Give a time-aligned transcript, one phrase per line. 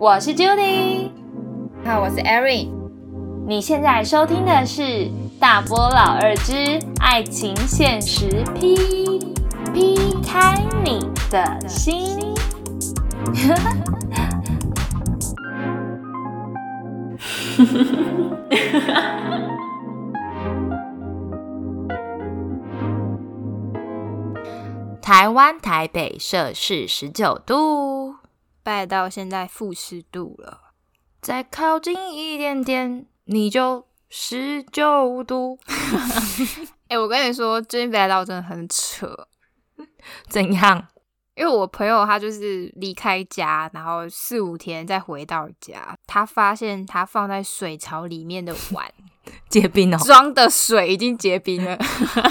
[0.00, 1.10] 我是 Judy，
[1.84, 2.68] 好，我是 Erin。
[3.48, 4.82] 你现在收听的是
[5.40, 8.76] 《大波老二之爱情现实 P》
[9.74, 11.00] ，P 开你
[11.32, 12.04] 的心》。
[25.02, 28.14] 台湾台北摄氏十九度，
[28.68, 30.60] 拜到现在负十度了，
[31.22, 35.58] 再靠近一点点，你就十九度。
[36.88, 39.26] 哎、我跟你说，最近北海道真的很扯，
[40.28, 40.86] 怎样？
[41.34, 48.84] 因为我朋友他就是离开家，然后四五天再回到家，他发现他放在水槽里面的碗
[49.48, 49.98] 结冰哦！
[50.04, 51.74] 装的水已经结冰了。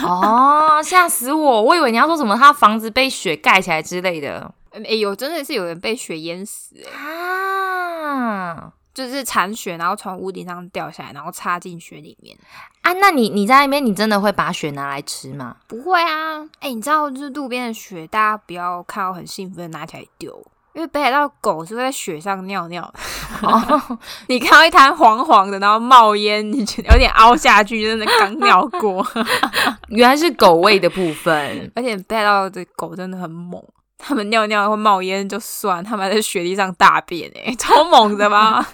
[0.04, 1.64] 哦，吓死我！
[1.64, 4.54] 我以为你要说什么，他房子被雪盖起来之类的
[4.86, 12.36] 哎、有真的是有人被雪淹死、哎，啊就是铲雪，然后从屋顶上掉下来，然后插进雪里面。
[12.82, 12.92] 啊！
[12.94, 15.58] 那你你在那边，你真的会把雪拿来吃吗？
[15.68, 20.36] 不会啊，哎、你知道就是路边的雪，大家不要看到很兴奋地拿起来丢，
[20.74, 23.00] 因为北海道狗是会在雪上尿尿的。
[23.48, 29.06] 哦，你看到一滩黄黄的，然后冒烟，你觉得有点凹下去，真的刚尿过。
[29.90, 31.72] 原来是狗味的部分。
[31.76, 33.64] 而且北海道的狗真的很猛，
[33.98, 38.66] 它们尿尿会冒烟就算，他们还在雪地上大便哎、 超猛的吧？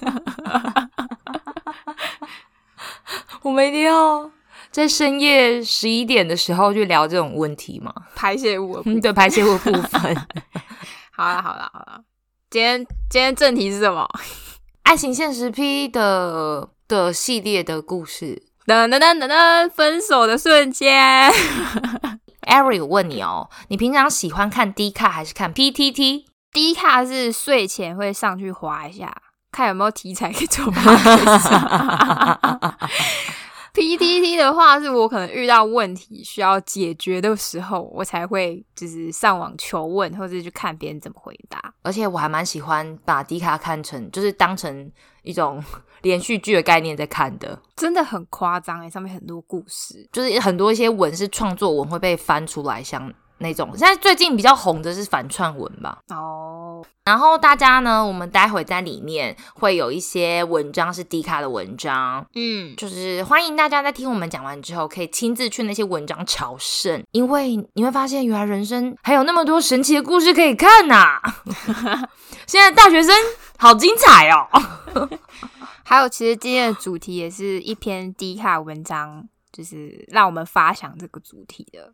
[3.42, 4.30] 我们一定要
[4.72, 7.94] 在深夜十一点的时候去聊这种问题吗？
[8.16, 10.16] 排泄物嗯， 对，排泄物部分。
[11.12, 12.02] 好了好了好了，
[12.50, 14.08] 今天今天正题是什么？
[14.84, 18.44] 爱情现实批的的系列的故事。
[18.66, 21.32] 噔噔噔噔噔，分手的瞬间。
[22.44, 29.16] Eric 我问你哦，你平常喜欢看 D 卡还是看 PTT？D 卡是睡前会上去划一下，
[29.52, 31.54] 看有没有题材可以做 podcast。
[33.74, 41.74] PTT 的话，是我可能遇到问题需要解决的时候，我才会就是上网求问，或者去看别人怎么回答。
[41.82, 44.92] 而且我还蛮喜欢把 D 卡看成，就是当成
[45.24, 45.64] 一种
[46.04, 47.60] 连续剧的概念在看的。
[47.76, 50.08] 真的很夸张哎，上面很多故事。
[50.12, 55.98] 就是很多一些文是创作文会被翻出来，像那种现在最近比较红的是反串文吧。
[56.10, 71.20] 哦，然后大家呢，我们待会在里面会有一些文章是低卡的文章，嗯，就是欢迎大家在听我们讲完之后，可以亲自去那些文章朝圣，因为你会发现原来人生还有那么多神奇的故事可以看呐、
[72.48, 73.14] 现在大学生
[73.58, 74.48] 好精彩哦！
[75.94, 81.92] 还有，其实今天的主题也是一篇低卡文章，就是让我们发想这个主题的。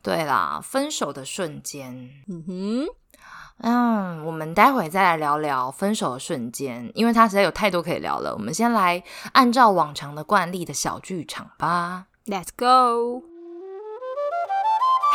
[0.00, 2.86] 对啦，分手的瞬间，嗯哼，
[3.58, 8.32] 嗯，我们待会再来聊聊分手的瞬间，因为它实在有太多可以聊了。
[8.32, 12.04] 我们先来按照往常的惯例的小剧场吧。
[12.26, 13.24] Let's go！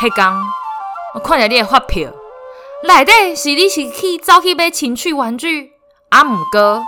[0.02, 0.44] 嘿，刚，
[1.14, 2.12] 我看着你的发票，
[2.86, 5.70] 内底是你是去走去买情趣玩具，
[6.10, 6.84] 啊，毋过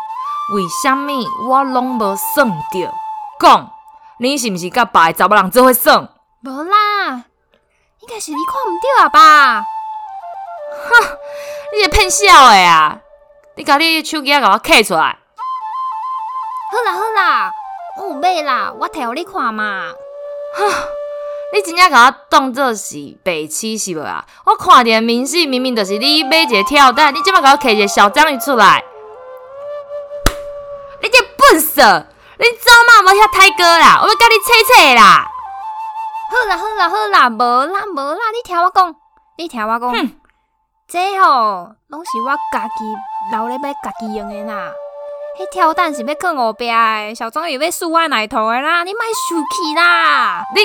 [0.52, 1.12] 为什么
[1.48, 2.92] 我拢无算着？
[3.38, 3.70] 讲，
[4.18, 6.08] 你是毋是甲别个查某人做伙算？
[6.42, 7.24] 无啦，
[8.00, 9.64] 应该是你看唔到啊吧？
[10.72, 11.18] 哼
[11.72, 12.98] 你是骗笑的啊！
[13.56, 15.18] 你甲你的手机仔甲我摕出来。
[16.72, 17.52] 好啦好啦，
[17.98, 19.86] 我有买啦，我摕互你看嘛。
[21.52, 24.24] 你真正甲我当做是白痴是无啊？
[24.46, 28.82] 我看着明细明明就是你买一个跳蛋，你即摆甲我摕一个小章鱼出来，
[31.50, 31.82] 笨色！
[32.38, 35.26] 你走嘛无遐太哥啦，我要甲你切切啦！
[36.30, 38.94] 好啦好啦好啦，无啦无啦，你听我讲，
[39.36, 40.12] 你听我讲，哼
[40.88, 42.84] 这吼拢是我家己
[43.32, 44.70] 留咧要家己用的啦。
[45.38, 50.44] 迄跳蛋是要放后壁的，小章鱼要输我内头的啦，你莫生气啦。
[50.54, 50.62] 你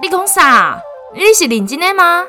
[0.00, 0.78] 你讲啥？
[1.12, 2.24] 你是认真的吗？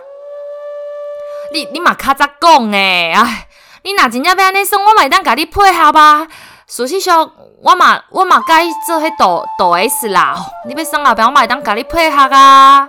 [1.54, 3.48] 你你嘛较早讲诶，哎，
[3.84, 6.28] 你若真正要安尼算，我嘛会当甲你配合吧。
[6.68, 7.32] 事实上，
[7.66, 9.26] 我嘛我嘛甲伊做迄大
[9.58, 10.36] 大 S 啦，
[10.68, 12.88] 你要算后壁，我嘛会当甲你配合啊。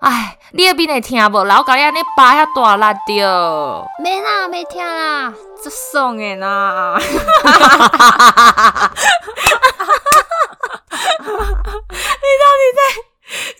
[0.00, 1.44] 哎，你迄边会听无？
[1.44, 3.86] 老甲你安尼扒遐大力着。
[4.02, 5.30] 免啦，免听啦，
[5.62, 6.98] 这爽的啦。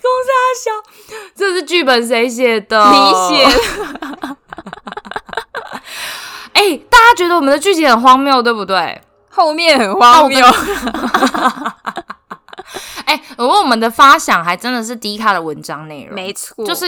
[0.00, 0.32] 公傻
[0.64, 0.70] 笑，
[1.36, 2.90] 这是剧本谁写的？
[2.90, 3.44] 你写
[6.54, 9.02] 哎、 大家觉得我们的剧情很荒谬，对不对？
[9.36, 10.44] 后面很荒谬。
[13.04, 16.86] 哎、而我们的发想还真的是低卡的文章内容，没错，就是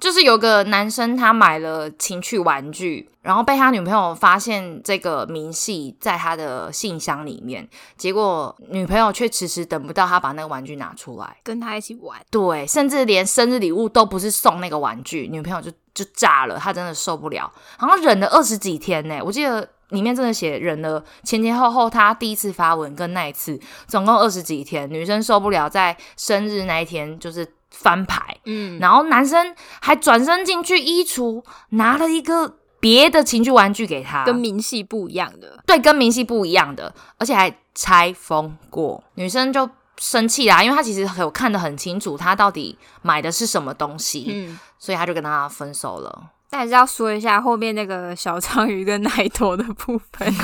[0.00, 12.18] 就是有个男生他买了情趣玩具，然后被他女朋友发现这个明细在他的信箱里面，结果女朋友却迟迟等不到他把那个玩具拿出来，跟他一起玩。
[12.30, 19.68] 对，甚至连生日礼物都不是送那个玩具，女朋友就就炸了，他真的受不了，好像忍了二十几天呢，我记得。
[19.90, 46.30] 里面真的写忍了前前后后，他第一次发文跟那一次总共二十几天，女生受不了，在生日那一天就是翻牌，嗯，然后男生还转身进去衣橱拿了一个别的情趣玩具给他，跟明细不一样的，对，跟明细不一样的，而且还拆封过，女生就生气啦，因为她其实有看得很清楚，他到底买的是什么东西，嗯，所以他就跟他分手了。
[46.50, 50.34] 但是要说一下后面那个小章鱼跟奶头的部分，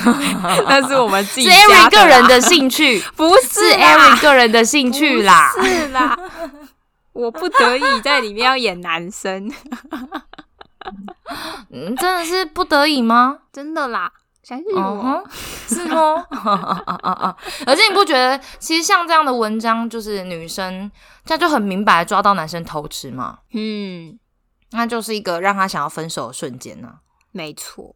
[0.69, 6.19] 那是我们自己 Aaron 个人的兴趣， 不是 Aaron 个人的兴趣啦，是啦，
[7.15, 9.51] 我不得已在里面要演男生，
[11.73, 13.39] 嗯，真的是不得已吗？
[13.51, 14.13] 真的啦，
[14.43, 15.25] 相信我，
[15.67, 16.27] 是吗？
[17.65, 20.91] 而且你不觉得，其实像这样的文章，就是女生
[21.25, 23.39] 这样就很明白抓到男生偷吃吗？
[23.55, 24.19] 嗯。
[24.77, 26.97] 那就是一个让他想要分手的瞬间呢。
[27.31, 27.95] 没错，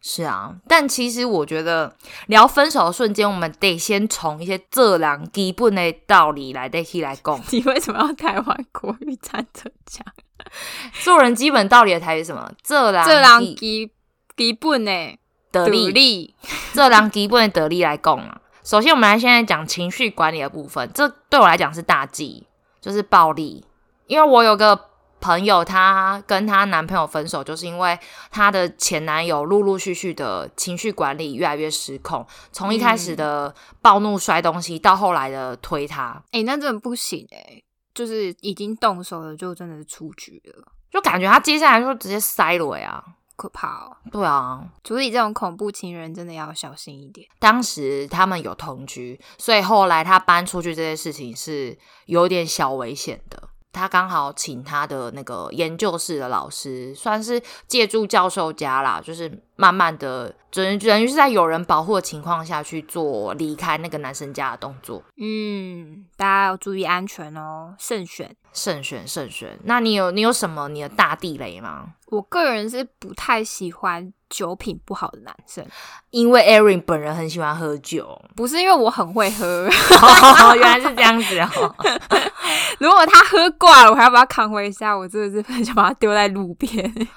[0.00, 0.54] 是啊。
[0.68, 1.96] 但其实我觉得
[2.28, 7.40] 聊分手的瞬间，我们得先从一些这两基本的道理来得起来讲。
[7.50, 10.06] 你为什么要台湾国语站着讲？
[11.02, 12.50] 做人基本道理的台语什么？
[12.62, 13.90] 这两这两基
[14.36, 15.18] 基本的
[15.50, 16.34] 得力，
[16.72, 18.40] 这两基本的得力来讲啊。
[18.62, 20.88] 首先，我们来现在讲情绪管理的部分。
[20.94, 22.46] 这对我来讲是大忌，
[22.80, 23.64] 就是暴力。
[24.06, 24.90] 因为我有个。
[25.26, 27.98] 朋友，她跟她男朋友分手，就是因为
[28.30, 33.52] 她的前男友陆陆续续的情绪管理越来越失控，从一开始的
[33.82, 36.22] 暴怒摔东西，到后来的推她。
[36.30, 37.60] 哎，那真的不行哎，
[37.92, 43.02] 就是已经动手了，就真的是出局了，就感觉他接下来就直接塞了呀，
[43.34, 43.96] 可怕哦。
[44.12, 47.26] 对啊，处理这种恐怖情人真的要小心一点。
[47.40, 51.76] 当时他们有同居，所以后来他搬出去这件事情是
[52.06, 53.48] 有点小危险的。
[53.76, 65.02] 他刚好请他的那个研究室的老师，算是借助教授家啦，就是慢慢的，等等于是在有人保护的情况下去做离开那个男生家的动作。
[65.18, 69.58] 嗯，大家要注意安全哦，慎选，慎选，慎选。
[69.64, 71.92] 那你有你有什么你的大地雷吗？
[72.06, 75.64] 我个人是不太喜欢酒品不好的男生，
[76.10, 79.68] 因为 Erin 本人很喜欢喝酒，不是因为我很会喝，
[80.56, 81.74] 原来是这样子哦。
[82.78, 87.08] 如果他喝挂了，我还要把他扛回家，我真的是想把他丢在路边。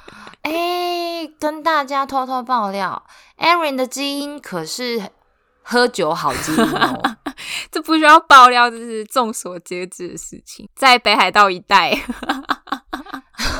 [0.44, 3.04] 哎，跟大家偷偷爆料
[3.38, 5.02] ，Erin 的基因可是
[5.62, 7.18] 喝酒好基因哦，
[7.70, 12.00] 这不需要爆料，这是众所皆知的事情，在北海道一带。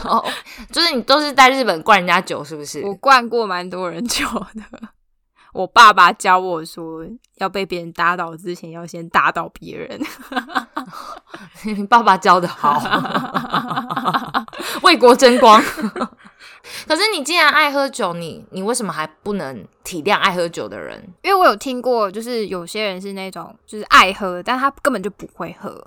[0.09, 0.25] 哦，
[0.71, 2.81] 就是你都是在日本灌人家酒，是不是？
[2.81, 4.25] 我灌过蛮多人酒
[4.56, 4.63] 的。
[5.51, 7.03] 我爸爸教我说，
[7.38, 10.00] 要被别人打倒之前，要先打倒别人。
[11.63, 12.79] 你爸爸教的好，
[14.83, 15.59] 为国争光。
[16.88, 21.01] 可是你既然爱喝酒，你你为什么还不能体谅爱喝酒的人？
[21.23, 25.83] 因为我有听过，就是有些人是那种就是爱喝，但他根本就不会喝。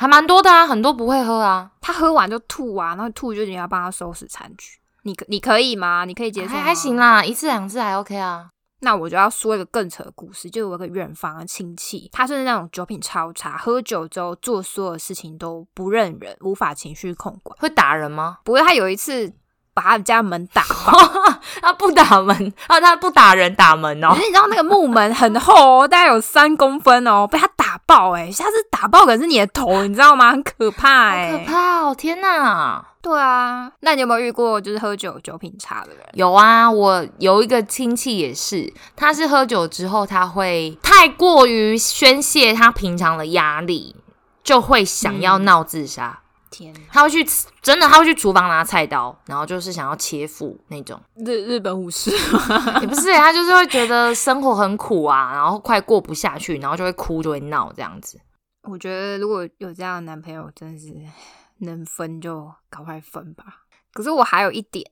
[0.00, 6.06] 还蛮多的啊，很多不会喝啊，他喝完就吐啊，然后吐就你要帮他收拾餐具，你可你可以吗？
[6.06, 6.54] 你可以接受？
[6.54, 8.48] 还还行啦，一次两次还 OK 啊。
[8.78, 18.38] 那我就要说一个更扯的故事，就有个远房的亲戚，他是那种酒品超差，喝酒之后做所有事情都不认人，无法情绪控管，会打人吗？
[18.42, 19.30] 不过，他有一次。
[19.72, 20.98] 把他家门打爆，
[21.62, 24.14] 他不打门啊，他不打人打门哦。
[24.16, 28.30] 你知道那个木门很厚哦，大概有三公分哦，被他打爆哎！
[28.30, 30.32] 下次打爆可能是你的头，你知道吗？
[30.32, 31.94] 很可怕哎，可怕哦！
[31.94, 36.04] 天哪，对啊，那你有没有遇过就是喝酒酒品差的人？
[36.14, 43.96] 有啊，我有一个亲戚也是，他是喝酒之后他会太过于宣泄他平常的压力，
[44.42, 46.20] 就会想要闹自杀。
[46.50, 47.24] 天，他会去
[47.62, 51.00] 真的，他会去厨房拿菜刀，然后就是想要切腹那种。
[51.14, 58.20] 日日本武士也不是，他就是会觉得生活很苦啊，然后快过不下去，然后就会哭，就会闹这样子。
[58.64, 60.94] 我觉得如果有这样的男朋友，真的是
[61.58, 63.44] 能分就赶快分吧。
[63.92, 64.84] 可是我还有一点，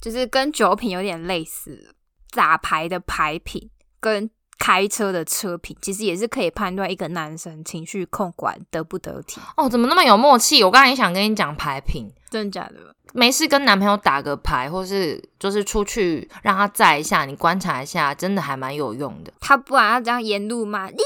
[0.00, 1.94] 就是跟酒品有点类似，
[2.30, 4.30] 打牌的牌品跟。
[4.58, 9.68] 开车的车品其实也是可以判断一个男生情绪控管得不得体哦。
[9.68, 10.64] 怎么那么有默契？
[10.64, 12.94] 我刚才也想跟你讲牌品，真的假的？
[13.12, 19.32] 没事跟男朋友打个牌，或是就是出去让他载一下，你观察一下，真的还蛮有用的。
[19.40, 21.00] 他不然要这样沿路骂你喇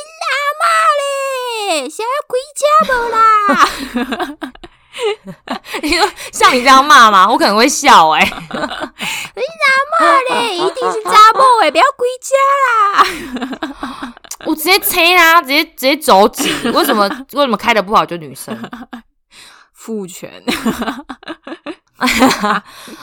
[0.61, 0.67] 嘛
[1.79, 4.39] 嘞，想要回家不啦？
[5.83, 7.29] 你说像你这样骂吗？
[7.31, 8.25] 我可能会笑哎、
[10.01, 14.13] 骂嘞，一定是渣某哎，不要归家啦。
[14.47, 16.51] 我直接催啦，直接直接走起。
[16.71, 18.57] 为什么为什么开的不好就女生？
[19.73, 20.43] 父权，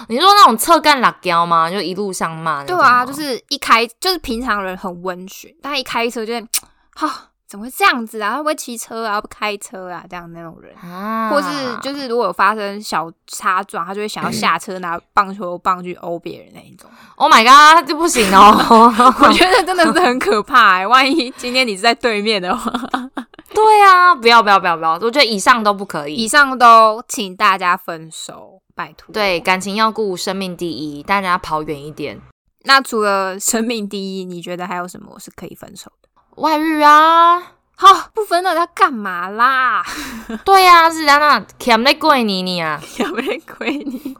[0.07, 1.69] 你说那种侧干辣椒吗？
[1.71, 6.47] 就一路上骂对啊，就是一开就是平常人很温驯，但一开车就会，
[6.95, 8.31] 哈、怎么会这样子啊？
[8.31, 9.15] 他会不会骑车啊？
[9.15, 10.03] 会不会开车啊？
[10.09, 10.75] 这样那种人。
[10.75, 11.47] 啊，或是
[11.81, 16.89] 就是如果有发生小擦撞，他就会想要下车拿棒球棒去殴别人那一种。
[17.15, 18.53] Oh my god，这不行哦。
[19.21, 22.71] 我觉得真的是很可怕哎、万一今天你是在对面的话，
[23.55, 26.15] 对啊，不要不要不要不要，我觉得以上都不可以。
[26.15, 29.13] 以上都请大家分手，拜托。
[29.13, 32.21] 对，感情要顾，生命第一，大家跑远一点。
[32.65, 36.09] 那除了生命第一，你觉得还有什么是可以分手的？
[36.37, 37.39] 外遇啊，
[37.75, 39.83] 好、 不分了，他干嘛啦？
[40.43, 42.81] 对啊，是在那欠在跪你你啊。
[42.99, 44.15] 有没有亏你？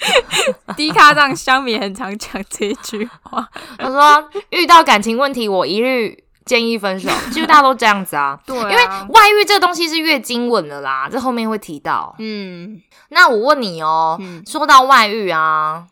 [0.76, 3.46] 低卡上香米很常讲这句话，
[3.78, 7.10] 他说遇到感情问题，我一律建议分手。
[7.30, 8.76] 其实大家都这样子啊，对、因为
[9.10, 12.14] 外遇这个东西是越经文的啦，这后面会提到。
[12.18, 15.84] 嗯那我问你哦，嗯，说到外遇啊，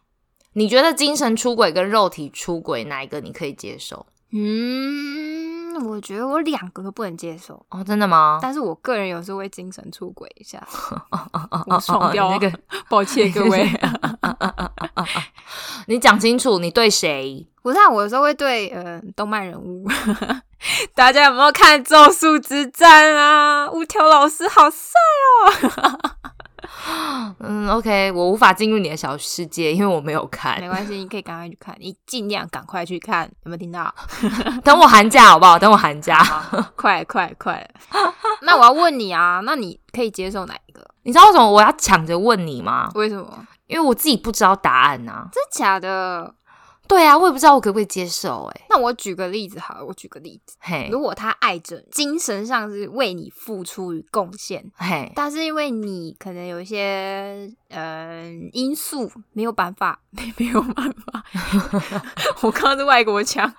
[0.54, 4.06] 你觉得精神出轨跟肉体出轨哪一个你可以接受？
[4.32, 5.37] 嗯，
[5.78, 8.38] 我觉得我两个都不能接受，哦，真的吗？
[8.42, 10.66] 但是我个人有时候会精神出轨一下，
[11.66, 12.52] 我爽掉那 个，
[12.88, 13.68] 抱歉各位。
[15.86, 17.46] 你讲清楚，你对谁？
[17.62, 19.86] 不是、啊，我有时候会对呃动漫人物，
[20.94, 23.70] 大家有没有看《咒术之战》啊？
[23.70, 24.92] 五条老师好帅
[25.76, 25.98] 哦！
[27.40, 30.68] 嗯，OK，我无法进入你的小世界，因为我没有看没。
[30.68, 33.92] 关系，你可以赶快去看，你尽量赶快去看，有没有听到？
[34.64, 35.58] 等我寒假好不好？
[35.58, 36.18] 等我寒假。
[36.76, 37.68] 快快快！
[38.42, 40.86] 那我要问你啊，那你可以接受哪一个？
[41.04, 42.90] 你知道为什么我要抢着问你吗？
[42.94, 43.46] 为什么？
[43.66, 46.32] 因为我自己不知道答案呐、真假的？
[46.88, 48.60] 对啊，我也不知道我可不可以接受、欸。
[48.60, 60.00] 哎，那我举个例子好了，我举个例子，嘿，如果他爱着你，精神上是为你付出与贡献，嘿，但是因为你可能有一些呃因素没有办法，
[60.36, 61.24] 没有办法，
[62.42, 63.52] 我刚刚是外国腔，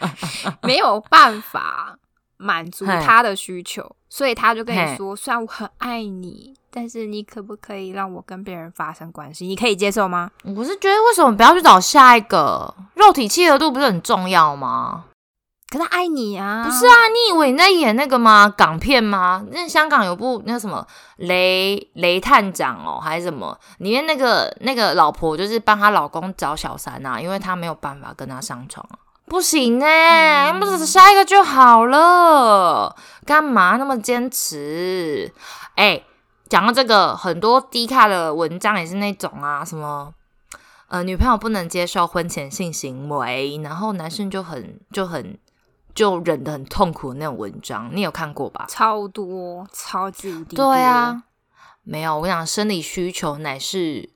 [0.62, 1.98] 没有办法
[2.36, 9.44] 满足他的需求，所以他就跟你说，虽然我很爱你，但是你可不可以让我跟别人发生关系？
[9.48, 10.30] 你可以接受吗？
[10.44, 12.72] 我是觉得为什么不要去找下一个？
[12.94, 15.06] 肉体契合度不是很重要吗？
[15.72, 18.48] 可他爱你啊，不是啊，你以为你在演那个吗？
[18.56, 19.44] 港片吗？
[19.50, 23.58] 那香港有部那什么雷雷探长哦，还是什么？
[23.78, 28.94] 里面那个那个老婆就是帮她老公找小三啊，因为她没有办法跟他上床啊。
[29.26, 32.94] 不行呢、嗯不是下一个就好了，
[33.26, 35.34] 干嘛那么坚持？
[35.74, 36.00] 哎、
[36.48, 40.12] 讲到这个，很多低卡的文章也是那种啊，什么
[40.88, 45.38] 呃，女朋友不能接受婚前性行为，然后男生就很就很
[45.94, 48.66] 就忍得很痛苦的那种文章，你有看过吧？
[48.68, 51.24] 超多，超级无敌多对啊，，
[51.82, 54.08] 没有，我跟你讲，生理需求乃是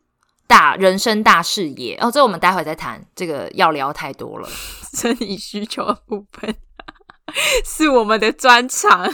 [0.47, 4.49] 大人生大事业哦，这我们待会再谈，这个要聊太多了。
[4.95, 6.55] 生理需求的部分
[7.65, 9.09] 是我们的专长。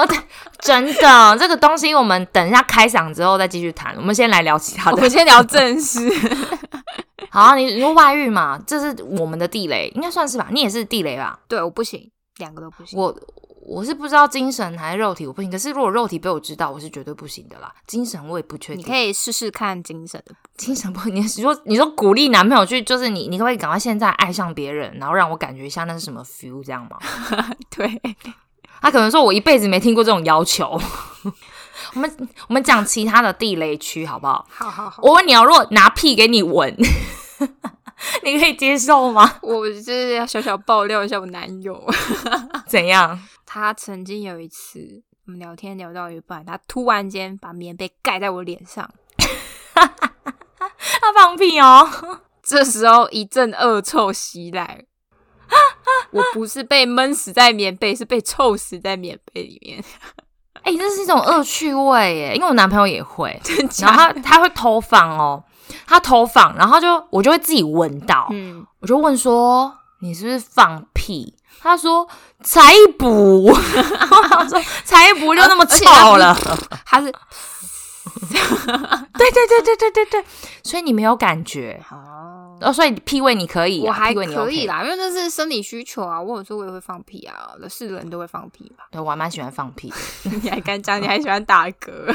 [0.60, 3.94] 真的，这个东西我们等一下开嗓之后再继续谈。
[3.96, 5.08] 我们先来聊其他的我们。
[5.08, 6.10] 先聊正事。
[7.30, 10.48] 好啊，你你说外遇嘛，这是我们的地雷，应该算是吧？
[10.50, 11.38] 你也是地雷吧？
[11.48, 12.98] 对，我不行，两个都不行。
[12.98, 13.14] 我
[13.70, 15.48] 我是不知道精神还是肉体，我不行。
[15.48, 17.72] 可是如果肉体被我知道，我是绝对不行的啦。
[17.86, 18.80] 精神我也不确定。
[18.80, 20.34] 你可以试试看精神的。
[20.56, 26.98] 精神不， 你说你说鼓励男朋友去，就是你你可不可以赶快现在爱上别人，然后让我感觉一下那是什么 feel 这样吗？
[27.70, 27.88] 对，
[28.82, 30.76] 他可能说我一辈子没听过这种要求。
[31.94, 34.44] 我们我们讲其他的地雷区好不好？
[34.50, 35.00] 好好好。
[35.00, 36.76] 我问你哦，如果拿屁给你闻，
[38.24, 39.38] 你可以接受吗？
[39.42, 41.80] 我就是要小小爆料一下我男友，
[42.66, 43.16] 怎样？
[43.52, 48.88] 他曾经有一次我们聊天聊到一半，他突然间把棉被盖在我脸上，
[49.74, 52.20] 他放屁哦！
[52.44, 54.84] 这时候一阵恶臭袭来。
[56.12, 59.82] 我不是被闷死在棉被，是被臭死在棉被里面。
[60.62, 65.42] 哎、这是一种恶趣味耶，因为我男朋友也会， 然假后他他会偷放哦，
[65.88, 71.34] 他偷放，然后就我就会自己闻到，嗯，我就问说你是不是放屁？
[71.62, 72.08] 他说
[72.42, 73.54] 才不，我
[74.48, 76.38] 说才补就那么而且他不是臭了。
[76.86, 77.12] 他是
[78.30, 80.24] 对对对对对对对，
[80.64, 81.82] 所以你没有感觉。
[81.90, 86.20] 哦，哦，所以屁味你可以啊，我还可以 OK 啦，因为那是生理需求啊。
[86.20, 88.88] 我有时候我也会放屁啊，是人都会放屁吧？
[88.90, 91.00] 对，我还蛮喜欢放屁的， 你还敢讲？
[91.00, 92.14] 你还喜欢打嗝？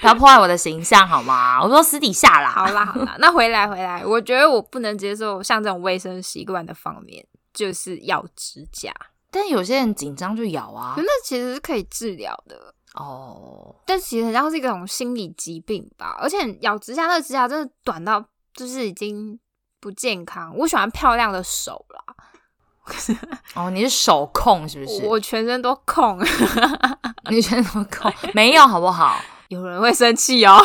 [0.00, 1.62] 不要破坏我的形象好吗？
[1.62, 2.50] 我说私底下啦。
[2.50, 8.92] 好啦好啦，那回来回来，我觉得我不能接受像这种卫生习惯的方面，就是咬指甲。
[9.30, 10.94] 但有些人紧张就咬啊。
[10.98, 16.16] 那其实是可以治疗的，哦，但其实很像是一种心理疾病吧。
[16.20, 18.22] 而且咬指甲，那个指甲真的短到
[18.54, 19.38] 就是已经
[19.80, 20.54] 不健康。
[20.56, 22.14] 我喜欢漂亮的手啦，
[23.54, 25.06] 哦，你是手控是不是？
[25.06, 26.18] 我全身都控，
[27.30, 29.16] 你全身都控， 没有好不好？
[29.48, 30.58] 有人会生气哦。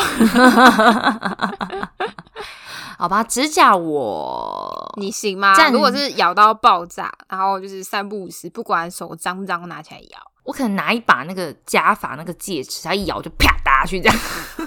[2.98, 5.54] 好吧，指甲我你行吗？
[5.54, 10.18] 站如果是咬到爆炸，然后就是三不五时，不管手脏不脏，拿起来咬，
[10.48, 14.18] 我可能拿一把那个加法那个戒尺，它一咬就啪打下去这样。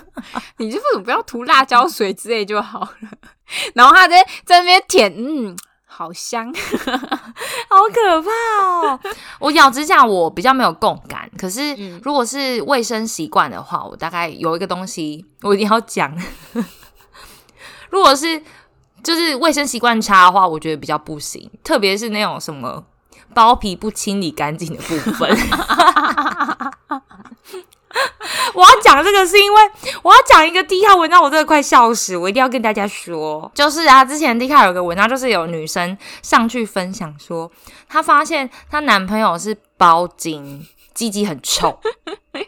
[0.58, 3.10] 你就为什么不要涂辣椒水之类就好了？
[3.74, 5.58] 然后他在在那边舔，嗯，
[5.88, 6.54] 好香。
[6.54, 8.30] 好可怕
[8.64, 9.00] 哦！
[9.40, 16.16] 我咬指甲我比较没有共感，可是嗯如果是卫生习惯的话，我大概有一个东西我一定要讲。
[17.90, 18.40] 如果是
[19.04, 22.86] 就是卫生习惯差的话，我觉得比较不行，特别是那种什么
[23.34, 25.30] 包皮不清理干净的部分。
[28.54, 29.62] 我要讲这个是因为
[30.02, 37.52] 我要讲一个 D 卡文章，我真的快笑死，我一定要跟大家说，就是啊，之前 D 卡有个文章，就是有女生上去分享说，
[37.88, 41.80] 她发现她男朋友是包茎，鸡鸡很臭，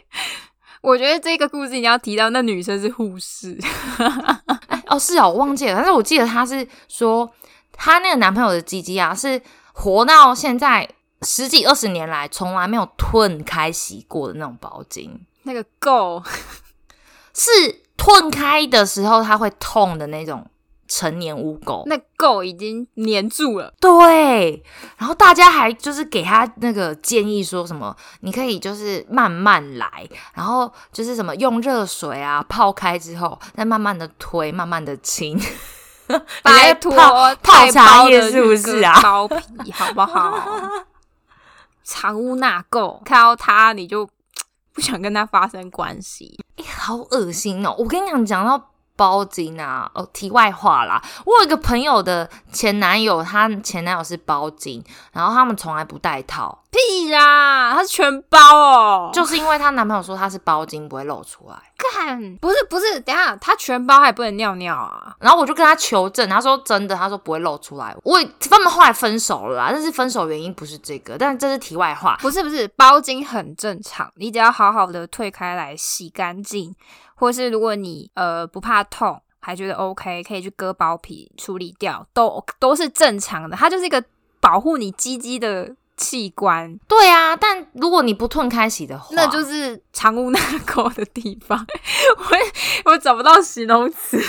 [0.80, 3.58] 我觉得这个故事你要提到，那女生是护士，
[4.86, 7.30] 哦，是哦，我忘记了，但是我记得她是说，
[7.72, 9.40] 她那个男朋友的鸡鸡啊，是
[9.76, 10.88] 活到现在
[11.22, 15.10] 十几二十年来从来没有吞开洗过的那种包巾。
[15.42, 16.22] 那个够
[17.34, 17.50] 是
[17.96, 20.46] 吞开的时候它会痛的那种
[20.86, 21.82] 成年污垢。
[21.86, 23.74] 那垢已经粘住了。
[23.80, 24.62] 对，
[24.96, 35.40] 然后大家还就是给他那个建议说什么，你可以就是慢慢来，然后就是什么用热水啊泡开之后，再慢慢的推，慢慢的清。
[36.42, 36.92] 拜托
[37.42, 39.00] 泡，茶叶是不是啊？
[39.02, 40.38] 包皮好不好？
[41.82, 44.08] 藏污纳垢，看到他你就
[44.72, 46.38] 不想跟他发生关系。
[46.56, 47.74] 欸好恶心哦！
[47.78, 65.14] 我跟你讲，讲到包茎啊，哦，题外话啦，我有一个朋友的前男友，他前男友是包茎，然后他们从来不戴套，屁啦，他是全包哦，就是因为她男朋友说他是包茎不会露出来，干，不是不是，等下他全包还不能尿尿啊？
[65.20, 67.94] 然后我就跟他求证，他说真的，他说不会露出来。
[68.02, 72.16] 我他们后来分手了啦，但是分手原因不是这个，但是这是题外话。
[72.20, 76.74] 不是不是，包茎很正常，你只要好好的退开来洗干净，
[77.14, 83.56] 或是如果你呃不怕痛，还觉得 OK，可以去割包皮处理掉，都都是正常的。
[83.56, 84.02] 它就是一个
[84.40, 91.58] 保护你鸡鸡的器官，对啊，但如果你不吞开洗的话，那就是藏污纳垢的地方。
[92.18, 94.20] 我我找不到形容词。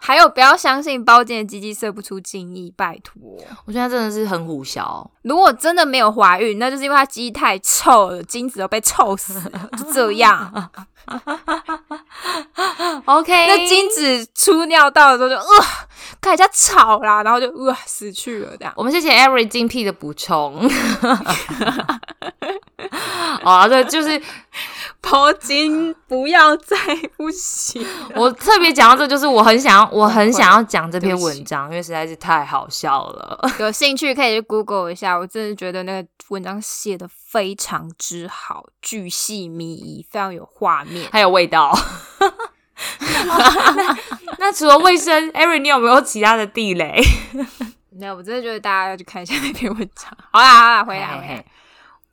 [0.00, 3.14] 还有，不要相信包茎的鸡鸡射不出精液，拜托。
[3.64, 5.10] 我现在真的是很虎小。
[5.22, 10.70] 如果真的没有怀孕，那就是因为它鸡太臭了，精子都被臭死了，就这样。
[13.06, 15.44] OK，那精子出尿道的时候就呃，
[16.20, 18.72] 看人家吵啦，然后就呃死去了这样。
[18.76, 20.68] 我们谢谢 Every 精辟的补充。
[23.42, 24.20] 啊， 对，就是
[25.04, 26.76] 包茎不要再
[27.16, 27.86] 不行。
[28.16, 33.38] 我特别讲到这，就是我很想要，我很想要讲这篇文章， 因为实在是太好笑了。
[33.60, 41.08] 有兴趣可以去 Google 一下，我真的觉得那个文章写的非常之好，巨细靡遗，非常有画面。
[41.12, 41.76] 还有味道。
[42.90, 43.96] 那
[44.38, 47.00] 那除了卫生，Every 你有没有其他的地雷？
[47.90, 50.10] 没有，我真的觉得大家要去看一下那篇文章。
[50.32, 51.44] 好啦好啦，回来。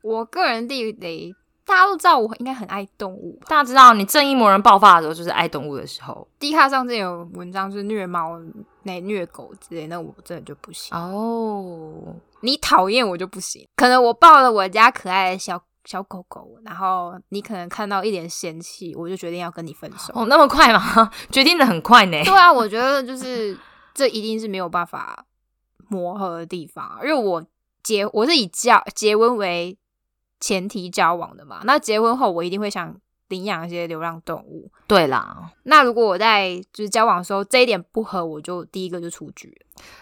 [0.04, 1.34] 我个人地雷，
[1.72, 3.46] 大家都知道我应该很爱动物吧？
[3.48, 6.28] 大家知道，你正义魔人爆发的时候，就是爱动物的时候。
[6.38, 8.38] D 卡上之前有文章是虐猫、
[8.84, 10.96] 那虐狗之类，那我真的就不行。
[10.98, 13.66] 哦，你讨厌我就不行。
[13.78, 20.12] 可能我抱了我家可爱的小小狗狗，然后你可能看到一点嫌弃，我就决定要跟你分手。
[20.14, 21.10] 哦，那么快吗？
[21.32, 22.22] 决定的很快呢。
[22.26, 23.58] 对啊，我觉得就是
[23.94, 25.26] 这一定是没有办法
[25.88, 27.42] 磨合的地方，因为我
[27.82, 29.78] 结我是以结结婚为
[30.42, 32.94] 前提交往的嘛，那结婚后我一定会想
[33.30, 34.70] 领养一些流浪动物。
[34.88, 39.56] 对啦，那如果我在就是交往的时候这一点不合，我就第一个就出局。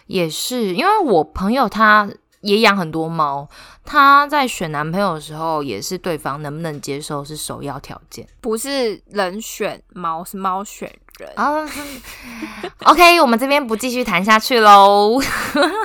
[0.08, 2.10] 也是，因为我朋友他
[2.42, 3.48] 也养很多猫，
[3.86, 8.28] 他在选男朋友的时候，也是对方能不能接受是首要条件。
[8.42, 11.30] 不是人选猫，是猫选人。
[11.36, 11.68] 啊，
[12.86, 15.20] OK，我们这边不继续谈下去喽。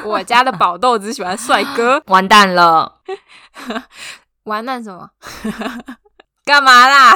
[0.04, 3.00] 我家的宝豆只喜欢帅哥，完蛋了，
[4.44, 5.10] 完蛋什么？
[6.44, 7.14] 干嘛啦？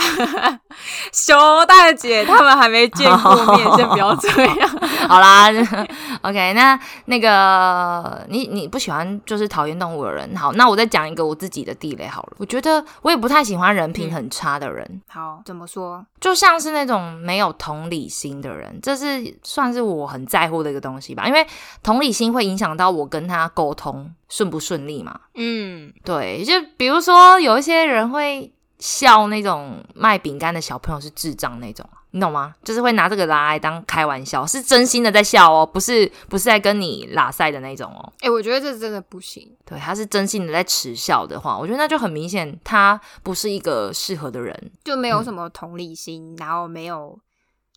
[1.13, 1.37] 熊
[1.67, 4.69] 大姐他们还没见过面，先不要这样。
[5.07, 5.49] 好啦，
[6.23, 12.33] OK，那那个你你不喜欢就是讨厌动物的人，好，那我再讲一个我自己的地雷好了。
[12.39, 16.05] 我觉得我也不太喜欢人品很差的人，好，怎么说？
[16.19, 21.27] 就像是那种没有同理心的人，这是算是我很在乎的一个东西吧。
[21.27, 21.47] 因为
[21.83, 25.21] 同理心会影响到我跟他沟通顺不顺利嘛。
[25.35, 32.55] 嗯，对，就比如说有一些人会笑那种卖饼干的小朋友是智障那种，你懂吗？
[32.63, 38.13] 就是会拿这个拿来当开玩笑，是真心的在笑哦，不是不是在跟你拉塞的那种哦。
[38.21, 39.51] 哎、我觉得这真的不行。
[39.65, 44.71] 对，他是真心的在耻笑的话，我觉得那就很明显，他不是一个适合的人。
[44.85, 47.19] 就没有什么同理心，然后没有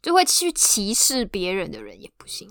[0.01, 2.49] 就会去歧视别人的人也不行。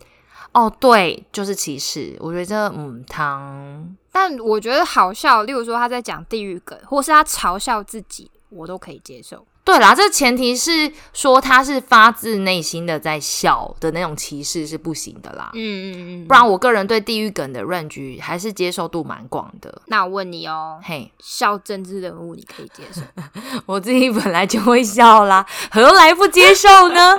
[0.53, 2.17] 哦，对，就是歧视。
[2.19, 9.47] 我觉得这嗯，汤但我觉得好笑，例如说他在讲地狱梗，或是他嘲笑自己，我都可以接受。
[9.63, 15.51] 对啦，这前提是说他是发自内心的在笑的那种歧视是不行的啦。
[15.55, 19.83] 嗯嗯嗯不然我个人对地狱梗的 range 还是接受度蛮广的。
[19.87, 23.03] 那我问你哦，嘿，笑政治人物你可以接受？
[23.67, 27.17] 我自己本来就会笑啦，何来不接受呢？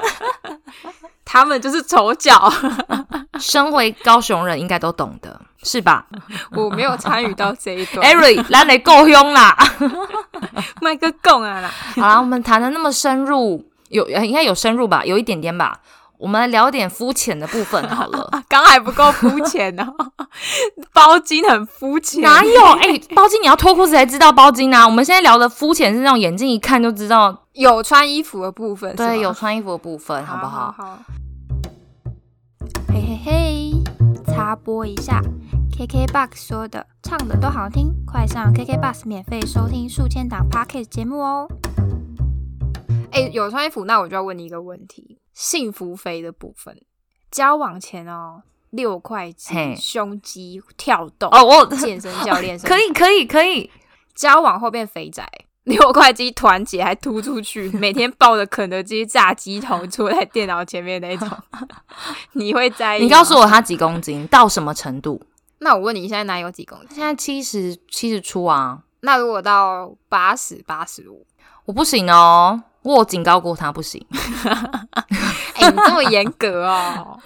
[1.33, 2.51] 他们就是丑角，
[3.39, 6.05] 身为高雄人，应该都懂的，是吧
[6.51, 8.05] 我没有参与到这一段。
[8.05, 9.57] ？Eric，来来够凶啦！
[10.81, 15.79] 麦克贡啊啦，好啦，我们谈的那么深入，有呃应该有深入吧，有一点点吧。
[16.17, 18.29] 我们来聊点肤浅的部分好了。
[18.49, 19.87] 刚还不够肤浅呢，
[20.93, 22.61] 包金很肤浅，哪有？
[22.73, 24.85] 哎、包金你要脱裤子才知道包金啊！
[24.85, 28.93] 我们现在聊的肤浅是那种眼睛一看就知道，有穿衣服的部分？
[28.97, 30.75] 对，有穿衣服的部分，好不好？
[30.77, 31.20] 好嘿
[33.12, 33.71] 嘿嘿，
[34.26, 35.21] 插播一下
[35.76, 41.45] ，KKBOX 说的唱的都好听，快上 KKBOX 免费收听数千档 Podcast 节目哦。
[43.12, 46.82] 哎、有穿衣服，那我就要问你一个问题：幸福肥的部分，
[47.30, 53.69] 交往前哦，六块嘿肌、胸肌、跳动，哦，我健身教练 可以，可以，可以。
[54.15, 55.30] 交往后变肥宅，
[55.65, 61.30] 六块肌团结还突出去， 每天抱着肯德基炸鸡桶坐在电脑前面那种，
[62.34, 63.04] 你会在意？
[63.04, 65.21] 你告诉，我他几公斤，到什么程度？
[65.60, 66.89] 那我问你，现在哪有几公斤？
[66.95, 71.26] 现在七十七十出啊，那如果到八十八十五，
[71.65, 74.04] 我不行哦，我警告过他不行。
[75.54, 77.19] 哎，你这么严格哦？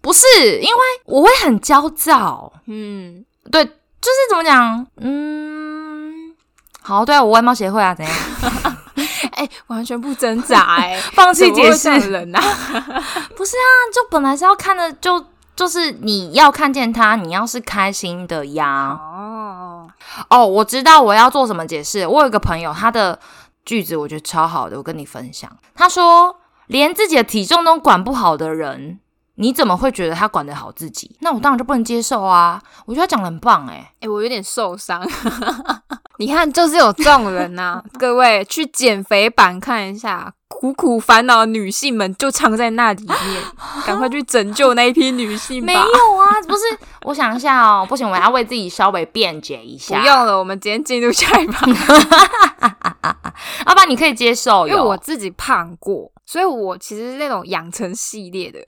[0.00, 0.24] 不是，
[0.60, 2.52] 因为我会很焦躁。
[2.66, 5.61] 嗯，对，就是怎么讲，嗯，
[6.82, 8.14] 好，对啊，我外貌协会啊，怎样？
[9.32, 12.40] 哎，完全不挣扎，哎， 放弃解释人啊？
[13.36, 15.24] 不是啊，就本来是要看的，就
[15.56, 18.98] 就是你要看见他，你要是开心的呀。
[19.00, 19.88] 哦，
[20.28, 22.06] 哦，我知道我要做什么解释。
[22.06, 23.18] 我有一个朋友，他的
[23.64, 25.50] 句子我觉得超好的，我跟你分享。
[25.74, 28.98] 他说，连自己的体重都管不好的人，
[29.36, 31.16] 你怎么会觉得他管得好自己？
[31.20, 32.60] 那我当然就不能接受啊！
[32.86, 35.02] 我觉得他讲的很棒哎、哎，我有点受伤。
[36.22, 43.42] 你看，就是有这种人呐、 各位去减肥版看一下，苦苦烦恼的女性们就藏在那里面，
[43.84, 45.66] 赶快去拯救那一批女性吧。
[45.66, 46.62] 没有啊，不是，
[47.02, 50.06] 我想一下哦，不行，我要为自己稍微辩解一下不。
[50.06, 51.66] 用了，我们今天进入下一趴。
[53.66, 58.60] 要不然你可以接受，因为我自己胖过，所以我其实是那种养成系列的。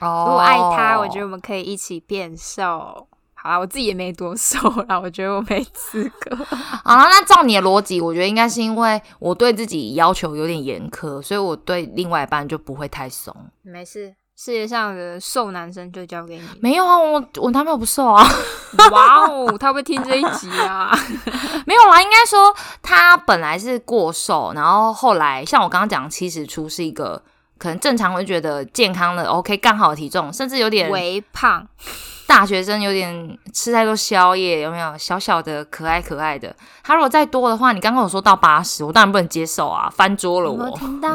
[0.00, 3.08] 哦 如果爱他，我觉得我们可以一起变瘦。
[3.46, 6.36] 好啦，我自己也没多瘦啦，我觉得我没资格。
[6.82, 13.32] 好了，那照你的逻辑，我觉得应该是因为我对自己要求有点严苛，所以我对另外一半就不会太松。
[13.62, 16.42] 没事，世界上的瘦男生就交给你。
[16.60, 18.26] 没有啊，我我男朋友不瘦啊，
[18.90, 20.90] 哇哦， 他会听这一集啊？
[21.66, 27.22] 没有啦，应该说他本来是过瘦，然后后来像我刚刚讲，七十出是一个
[27.58, 31.66] 可能正常会觉得健康的 OK 刚好的体重，甚至有点微胖，
[32.26, 36.54] 大学生有点吃太多宵夜，有没有小小的可爱可爱的？
[36.82, 40.76] 他如果再多的话，你刚刚有说到八十，我当然不能接受啊，翻桌了有没有我。
[40.76, 41.08] 听到？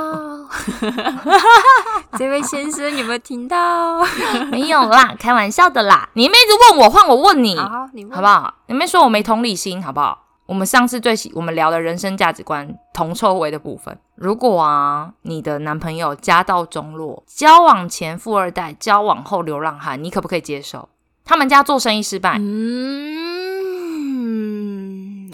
[2.18, 4.02] 这位先生有没有听到？
[4.52, 6.10] 没有啦，开玩笑的啦。
[6.14, 8.54] 你们一直问我，换我问你，好，你问好不好？
[8.68, 10.18] 你们说我没同理心，好不好？
[10.48, 20.90] 我们上次最喜我们聊的人生价值观同臭味的部分，如果啊，你的男朋友家道中落，交往前富二代，交往后流浪汉，你可不可以接受？
[21.24, 22.92] 他们家做生意失败，嗯，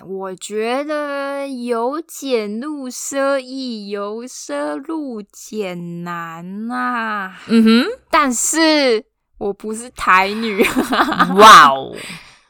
[0.05, 9.05] 我我觉得由俭入奢易，由奢入俭难呐、嗯哼，但是
[9.37, 10.61] 我不是台女，
[11.37, 11.95] 哇哦，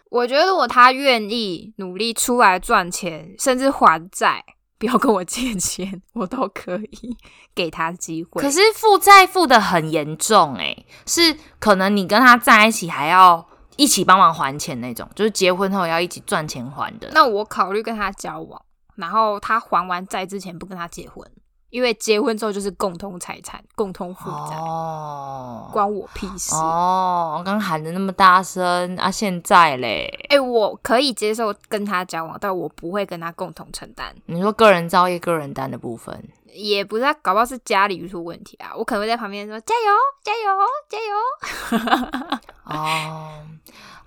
[0.10, 4.44] 我觉得如果他愿意努力出来赚钱，甚至还债，
[4.78, 7.18] 不要跟我借钱， 我都可以
[7.56, 8.42] 给他机会。
[8.42, 17.10] 可是负债负的很严重诶，是可能你跟他在一起还要一起帮忙还钱那种，就是结婚后要一起赚钱还的。
[17.14, 18.62] 那我考虑跟他交往，
[18.96, 21.28] 然后他还完债之前不跟他结婚，
[21.70, 26.56] 因为结婚之后就是共同财产、共同负债，哦关我屁事。
[26.56, 34.16] 哦，我刚喊的那么大声啊，现在嘞，哎、我可以接受跟他交往，但我不会跟他共同承担。
[34.28, 38.72] 你说个人造业、个人担的部分，也不是他，搞不好是家里出问题啊。
[38.76, 40.58] 我可能会在旁边说加油，加油，
[40.90, 42.40] 加油。
[42.64, 43.42] 哦，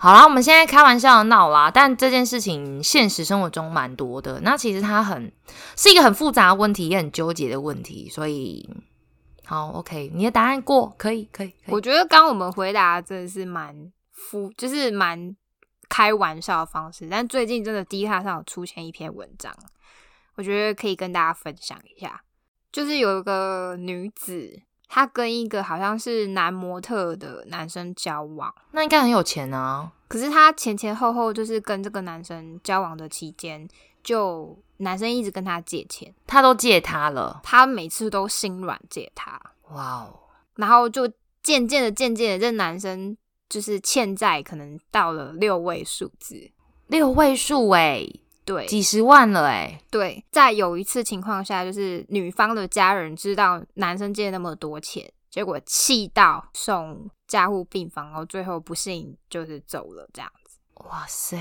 [0.03, 4.41] 好啦，我们现在开玩笑的闹啦，但这件事情现实生活中蛮多的。
[4.41, 5.31] 那其实它很
[5.77, 8.67] 是一个很复杂的问题，也很纠结的问题，所以
[9.45, 11.75] 好，OK，你的答案过，可以，可以，可以。
[11.75, 15.37] 我觉得刚我们回答真的是蛮敷，就是蛮
[15.91, 17.07] 开玩笑的方式。
[17.11, 19.55] 但最近真的 D 卡上有出现一篇文章，
[20.37, 22.23] 我觉得可以跟大家分享一下。
[22.73, 29.93] 就是有一个女子，她跟一个好像是男模特的男生交往，那应该很有钱啊。
[30.09, 33.69] 可是她前前后后就是跟这个男生交往的期间，
[34.03, 39.41] 就男生一直跟她借钱，他都借他了，她每次都心软借他。
[39.71, 40.19] 哇哦，
[40.57, 41.09] 然后就
[41.41, 43.17] 渐渐的、渐渐的，这男生
[43.49, 46.51] 就是欠债，可能到了六位数字。
[46.89, 48.05] 六位数哎，
[48.51, 48.67] 对。
[48.67, 60.59] 几十万了哎，对，在有一次情况下，就是女方的家人知道男生借那么多钱，结果气到送加护病房，然后最后不幸就是走了这样子。
[60.89, 61.37] 哇塞，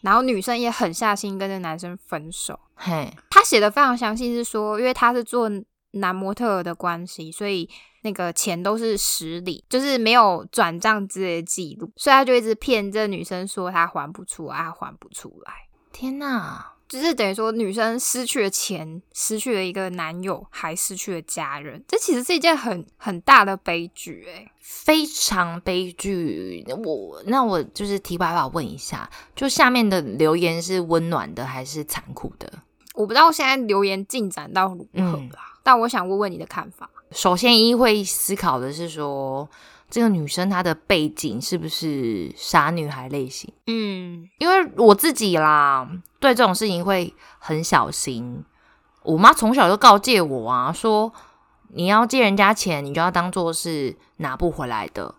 [0.00, 2.58] 然后女生也狠下心跟这男生分手。
[2.74, 5.48] 嘿，他写的非常详细，是说因为他是做
[5.92, 7.68] 男模特儿的关系，所以
[8.00, 15.52] 那个钱都是实里，就是没有转账之类的记录，所以他就一直骗这女生说他还不出来，他还不出来，
[15.92, 26.64] 天哪，就是等于说女生失去了钱，失去了一个男友，还失去了家人，这其实是一件很很大的悲剧、欸，非常悲剧。
[26.84, 32.50] 我那我就是题外话问一下，就下面的留言是温暖的还是残酷的？
[32.94, 36.90] 我不知道现在留言进展到如何嗯啦，但我想问问你的看法。
[37.10, 39.48] 首先一会思考的是说，
[39.92, 43.52] 这个女生她的背景是不是傻女孩类型？
[43.66, 45.86] 嗯，因为我自己啦，
[46.18, 48.42] 对这种事情会很小心。
[49.02, 51.12] 我妈从小就告诫我啊，说
[51.74, 55.14] 你要借人家钱，你就要当做是拿不回来的。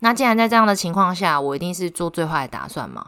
[0.00, 3.06] 那既然在这样的情况下，我一定是做最坏的打算嘛，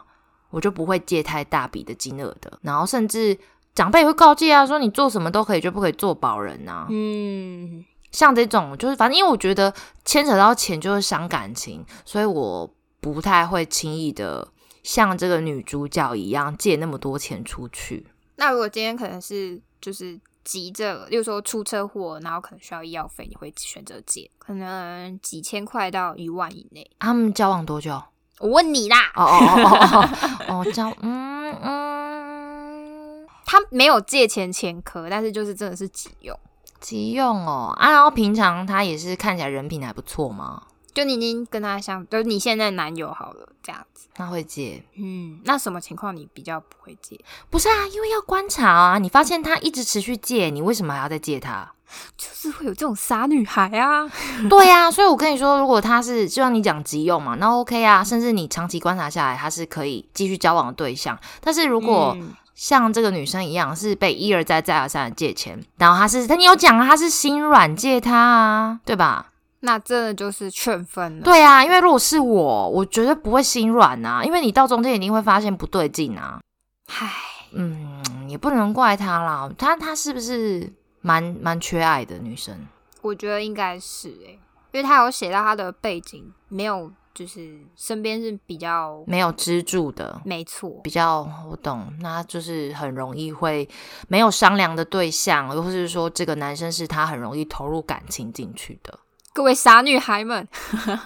[0.49, 2.57] 我就不会借太大笔的金额的。
[2.63, 3.37] 然后甚至
[3.75, 6.87] 长辈会告诫啊，说你做什么都可以，就不可以做保人啊。
[6.89, 9.73] 嗯，像这种，就是反正因为我觉得
[10.05, 14.47] 牵扯到钱就会伤感情，所以我不太会轻易的
[14.83, 18.07] 像这个女主角一样借那么多钱出去。
[18.37, 26.89] 那如果今天可能是就是急着，例如说出车祸，然后可能需要医药费，你会选择借，可能几千块到一万以内。
[26.99, 27.91] 他们交往多久？
[27.93, 28.03] 哦
[28.39, 30.09] 我问你啦，哦哦哦
[30.47, 36.37] 哦 哦，交嗯嗯，他没有借钱前科，但是就是真的是急用。
[36.83, 40.61] 急用哦啊，然后平常他也是看起来人品还不错嘛？
[40.93, 44.07] 就你已经跟他相，就是你现在男友好了，这样子。
[44.13, 44.83] 他会借？
[44.95, 47.19] 嗯，那什么情况你比较不会借？
[47.49, 48.99] 不是啊，因为要观察啊。
[48.99, 51.71] 你发现他一直持续借，你为什么还要再借他？
[52.15, 54.07] 就是会有这种傻女孩啊。
[54.49, 61.17] 对呀、所以我跟你说，如果他是就像你讲急用嘛，那 OK 啊，甚至你长期观察下来，他是可以继续交往的对象。
[61.41, 69.33] 但是如果嗯像这个女生一样，是被一而再再而三的借钱，然后她是他你有讲啊，她是心软借他啊，对吧？
[69.59, 71.23] 那真的就是劝分了。
[71.25, 76.39] 对啊，因为如果是我，我绝对不会心软啊，因为你到中间一定会发现不对劲啊。
[76.87, 77.11] 唉，
[77.51, 80.71] 嗯，也不能怪他啦，他他是不是
[81.01, 82.55] 蛮蛮缺爱的女生？
[83.01, 84.39] 我觉得应该是诶、
[84.71, 93.69] 因为他有写到他的背景，没有就是身边是比较没有支柱的，没错，比较我懂，那就是很容易会
[94.07, 98.99] 没有商量的对象，又或是说这个男生是他很容易投入感情进去的。
[99.33, 100.47] 各位傻女孩们，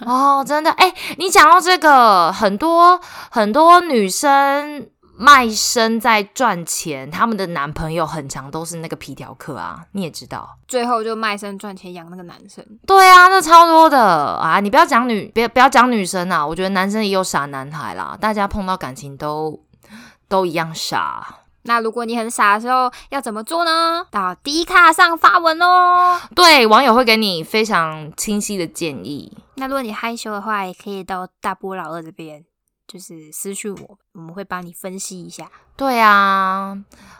[0.04, 4.86] 哦，真的，哎、你讲到这个，很多很多女生
[5.20, 10.56] 卖身在赚钱，他们的男朋友很常都是那个皮条客啊，你也知道。
[10.68, 12.64] 最后就卖身赚钱养那个男生。
[12.86, 14.60] 对啊，那超多的啊！
[14.60, 19.60] 你不要讲女，别不要讲女生啊，我觉得男生也有傻男孩啦，大家碰到感情都
[20.28, 21.40] 都一样傻。
[21.62, 24.06] 那如果你很傻的时候，要怎么做呢？
[24.10, 26.18] 到 D 卡上发文哦。
[26.34, 29.36] 对，网友会给你非常清晰的建议。
[29.56, 32.44] 那如果你害羞的话，也可以到大波老二这边，
[32.88, 35.48] 就是私讯我，我们会帮你分析一下。
[35.76, 36.74] 对啊，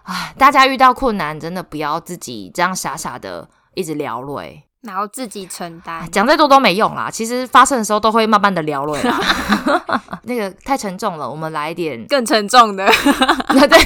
[0.05, 6.11] 唉，大家遇到困难真的不要自己这样傻傻的一直聊累，然后自己承担。
[6.11, 7.11] 讲再多都没用啦。
[7.11, 9.21] 其实发生的时候都会慢慢的聊累啦。
[10.25, 12.87] 那个太沉重了，我们来一点更沉重的。
[13.53, 13.79] 对，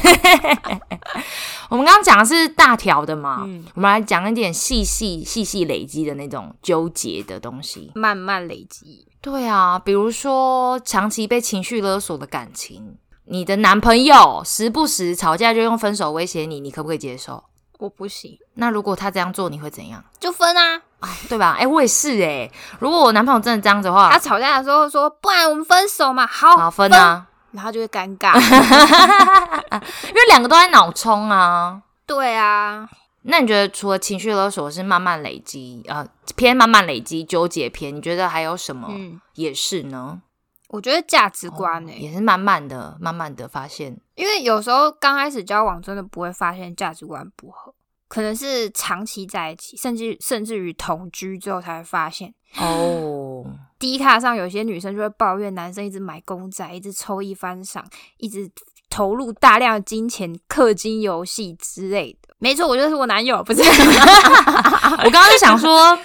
[1.69, 7.91] 我们刚刚讲的是大条的嘛，嗯我们来讲一点细细细细累积的那种纠结的东西。
[7.97, 9.09] 慢慢累积。
[9.23, 17.45] 对啊，比如说长期被情绪勒索的感情，你的男朋友时不时吵架就用分手威胁你，你可不可以接受？
[17.79, 20.05] 我不行，那如果他这样做，你会怎样？
[20.21, 20.83] 就分啊。
[21.29, 21.57] 对吧？
[21.59, 26.25] 哎、我也是哎、如果我男朋友真的这样子的话，他吵架的时候说，不然我们分手嘛。
[26.25, 28.35] 好，好分啊，然后就会尴尬。
[28.41, 31.83] 因为两个都在脑冲啊。
[32.07, 32.89] 对啊，
[33.23, 36.07] 那你觉得除了情绪勒索是慢慢累积，呃，
[36.37, 40.23] 偏慢慢累积纠结偏，你觉得还有什么嗯，也是呢？
[40.69, 44.01] 我觉得价值观呢、欸也是慢慢的、慢慢的发现。
[44.15, 47.75] 因为有时候刚开始交往，真的不会发现价值观不合，
[48.09, 52.35] 可能是长期在一起，甚至甚至于同居之后才会发现。
[52.57, 53.45] 哦，
[53.79, 58.51] 第一卡上有些女生就会抱怨男生一直买公仔，一直抽一番赏，一直
[58.89, 62.22] 投入大量金钱氪金游戏之类的。
[62.43, 63.63] 没错，我就是我男友，不是？
[63.63, 65.97] 我刚刚就想说，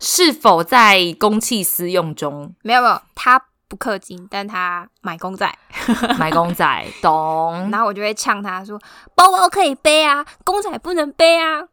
[0.00, 5.46] 是否在公器私用中没有没有，他不氪金，但他买公仔，
[6.18, 6.86] 买公仔？
[7.02, 7.68] 懂？
[7.70, 8.80] 然后我就会呛他说
[9.14, 11.64] ：“包包可以背啊，公仔不能背啊。”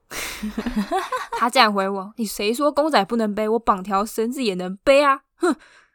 [1.39, 3.47] 他这样回我：“你谁说公仔不能背？
[3.47, 5.21] 我绑条绳子也能背啊。”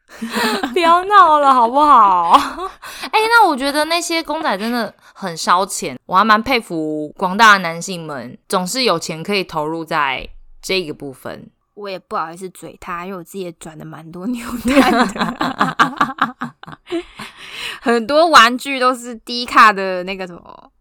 [0.73, 2.31] 不要闹了，好不好？
[3.11, 10.27] 哎、那我觉得那些公仔真的很烧钱，我还蛮佩服广大的男性们，总是有钱可以投入在
[10.61, 11.49] 这个部分。
[11.75, 15.85] 我也不好意思嘴他，因为我自己也转了蛮多牛蛋的，
[17.81, 20.71] 很多玩具都是低卡的那个什么，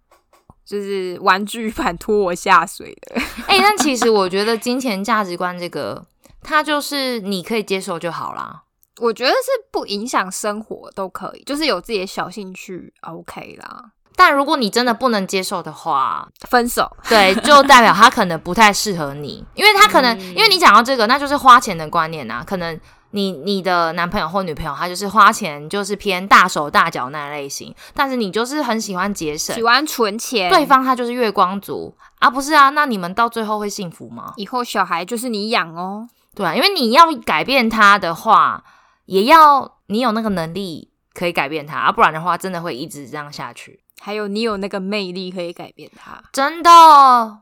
[0.67, 3.21] 就是玩具版拖我下水的。
[3.47, 6.05] 哎、但其实我觉得金钱价值观这个，
[6.43, 8.62] 它就是你可以接受就好啦。
[9.01, 13.85] 我觉得是不影响生活都可以，就是有自己的小兴趣，OK 啦。
[14.17, 22.43] 但如果你真的不能接受的话，分手，对，就代表 他可能不太适合你，因为他可能，嗯因为你讲到这个，那就是花钱的观念啊。
[22.45, 22.77] 可能
[23.13, 32.71] 你你的男朋友或女朋友，他就是花钱就是偏大手大脚那类型，但是你就是很喜欢节省喜，欢存钱，对方他就是月光族啊，不是啊？
[32.71, 34.33] 那你们到最后会幸福吗？
[34.35, 36.09] 以后小孩就是你养哦。
[36.35, 38.63] 对啊，因为你要改变他的话，
[39.09, 43.81] 也要你有那个能力可以改变他，啊，不然的话，真的会一直这样下去。
[44.01, 46.23] 还有你有那个魅力可以改变他。
[46.33, 46.71] 真的，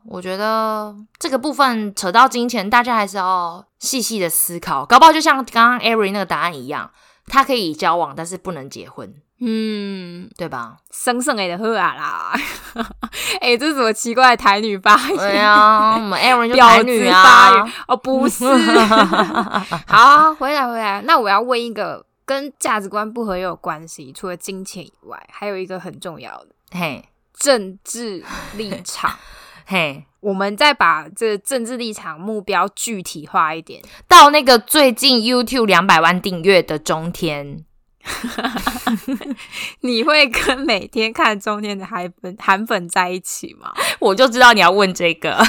[0.05, 4.85] 我觉得这个部分扯到金钱，大家还是要细细的思考。
[4.85, 6.89] 搞不好就像刚刚 Avery 那个答案一样，
[7.25, 10.77] 他可以交往，但是不能结婚，嗯，对吧？
[10.91, 12.33] 生生的喝啊啦！
[13.39, 15.17] 哎、这是什么奇怪的台女发言？
[15.17, 16.19] 对啊， 我们
[16.57, 18.45] 台女子发啊言，哦，不是。
[19.85, 21.01] 好，回来回来。
[21.03, 28.23] 那我要问一个跟价值观不合也有关系，除了金钱以外，还有一个很重要的嘿，政治
[28.55, 29.15] 立场。
[29.69, 33.83] 嘿，我们再把这个政治立场目标具体化一点。
[34.07, 37.65] 到那个最近 YouTube 两百万订阅的中天，
[39.81, 43.71] 你会跟每天看中天的韩粉韩粉在一起吗？
[43.99, 45.37] 我就知道你要问这个。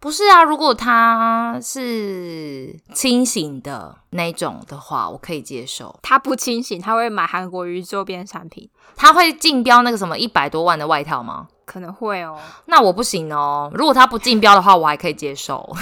[0.00, 5.96] 不是啊，如果他是清醒的那种的话，我可以接受。
[6.02, 11.46] 他不清醒，他会买韩国瑜周边产品，他会竞标那个什么一百多万的外套吗？
[11.64, 12.36] 可能会哦。
[12.66, 13.70] 那我不行哦。
[13.72, 15.72] 如果他不竞标的话，我还可以接受。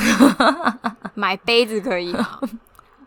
[1.14, 2.38] 买杯子可以吗？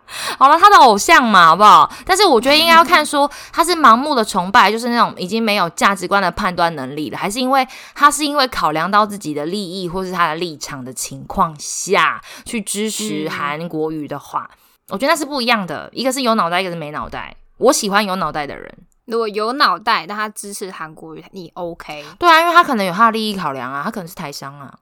[0.37, 1.91] 好了，他的偶像嘛，好不好？
[2.05, 14.49] 但是我觉得应该要看说他是盲目的崇拜，就是那种已经没有价值观的判断能力了，还是因为他是因为考量到自己的利益或是他的立场的情况下去支持嗯韩国语的话，
[14.89, 15.89] 我觉得那是不一样的。
[15.93, 17.35] 一个是有脑袋，一个是没脑袋。
[17.57, 18.71] 我喜欢有脑袋的人，
[19.05, 22.05] 如果有脑袋，但他支持韩国瑜，你 OK？
[22.17, 24.73] 对啊，因为他可能有他的利益考量啊，他可能是台商啊。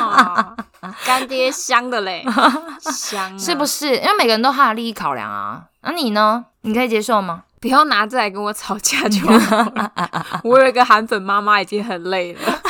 [0.00, 0.56] 啊
[1.04, 2.24] 干爹香的嘞，
[2.80, 3.96] 香、啊、是不是？
[3.96, 5.64] 因为每个人都有他的利益考量啊。
[5.82, 6.44] 那、你呢？
[6.62, 7.44] 你可以接受吗？
[7.60, 9.92] 不要拿这来跟我吵架就好了。
[10.42, 12.60] 我有一个韩粉妈妈已经很累了，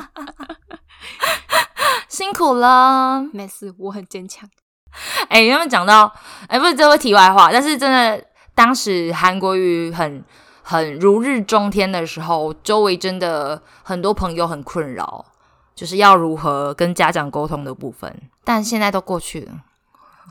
[2.08, 3.22] 辛苦了。
[3.32, 4.48] 没事，我很坚强。
[5.28, 6.12] 哎、他们讲到，
[6.48, 8.22] 哎、不是这会题外话，但是真的
[8.54, 10.24] 当时韩国语很
[10.62, 15.24] 很如日中天的时候，周围真的很多朋友很困扰，
[15.74, 18.14] 就是要如何跟家长沟通的部分。
[18.44, 19.52] 但现在都过去了，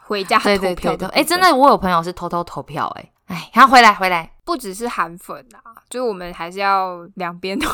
[0.07, 4.32] 回家对投票的对对对，哎，真的，我有朋友是偷偷投票、哎，哎，然后回来回来。
[4.45, 7.67] 不只是韩粉啊，就是我们还是要两边都。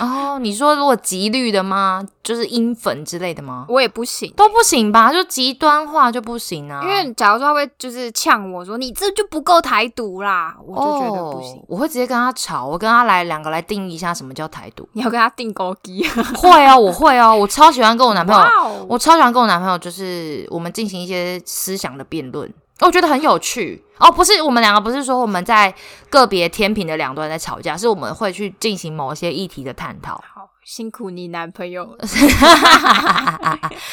[0.00, 2.02] 哦，你说如果极绿的吗？
[2.22, 3.66] 就是英粉之类的吗？
[3.68, 5.12] 我也不行，都不行吧？
[5.12, 6.80] 就极端化就不行啊。
[6.82, 11.56] 因为假如说他会就是呛我说你这就不够台独啦，我就觉得不行。
[11.60, 14.88] 哦，我会直接跟他吵，我跟他来两个来定义一下什么叫台独。
[14.92, 16.02] 你要跟他定高低，
[16.36, 23.84] 会啊，我会哦，我超喜欢跟我男朋友，我超喜欢跟我男朋友，就是我们进行一些思想的辩论，我觉得很有趣。
[23.98, 25.74] 哦，不是我们两个不是说我们在
[26.10, 30.14] 个别天平的两端在吵架，是我们会去进行某些议题的探讨。
[30.34, 31.98] 好辛苦你男朋友了，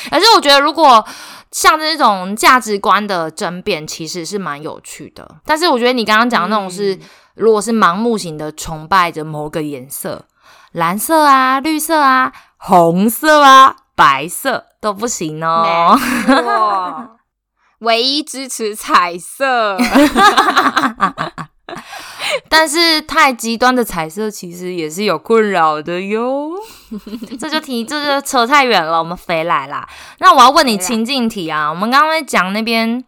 [0.10, 1.06] 可是我觉得，如果
[1.52, 5.36] 像这种价值观的争辩，其实是蛮有趣的。
[5.46, 7.00] 但是我觉得你刚刚讲的那种是，嗯
[7.36, 10.26] 如果是盲目型的崇拜着某个颜色，
[10.72, 15.98] 蓝色啊、绿色啊、红色啊、白色都不行哦。
[17.84, 19.78] 唯一支持彩色。
[22.50, 26.52] 但是太极端的彩色其实也是有困扰的哟。
[27.40, 29.88] 这就题，这就扯太远了，我们回来啦。
[30.20, 33.04] 那我要问你情境题啊，我们刚刚在讲那边，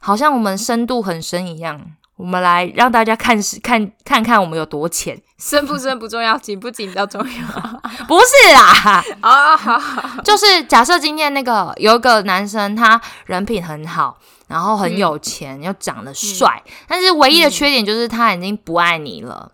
[0.00, 1.80] 好像我们深度很深一样。
[2.20, 7.46] 我们来让大家看是看看看我们有多浅，深不深不重要， 紧不紧比较重要。
[8.06, 14.18] 不是啦，啊， 好好，就是假设今天那个有一个男生，他人品很好，
[14.48, 19.52] 然后很有钱，又长得帅，但是唯一的缺点就是他已经不爱你了。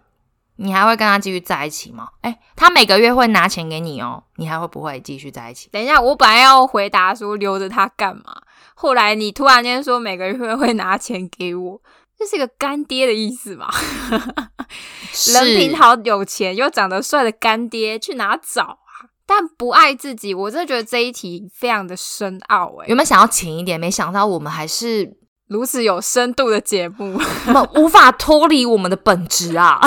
[0.58, 2.08] 你还会跟他继续在一起吗？
[2.22, 5.68] 哎、他每个月会拿钱给你哦，你还会不会继续在一起？
[5.70, 8.40] 等一下，我本来要回答说留着他干嘛，
[8.74, 11.78] 后来你突然间说每个月会拿钱给我，
[12.18, 13.68] 这是一个干爹的意思嘛？
[15.32, 18.78] 人品，好、有钱又长得帅的干爹去哪找啊？
[19.26, 23.78] 但不爱自己，我真的觉得这一题非常的深奥哎、有没有想要浅一点？
[23.78, 25.16] 没想到我们还是
[25.48, 29.80] 如此有深度的节目， 我们无法脱离我们的本质啊！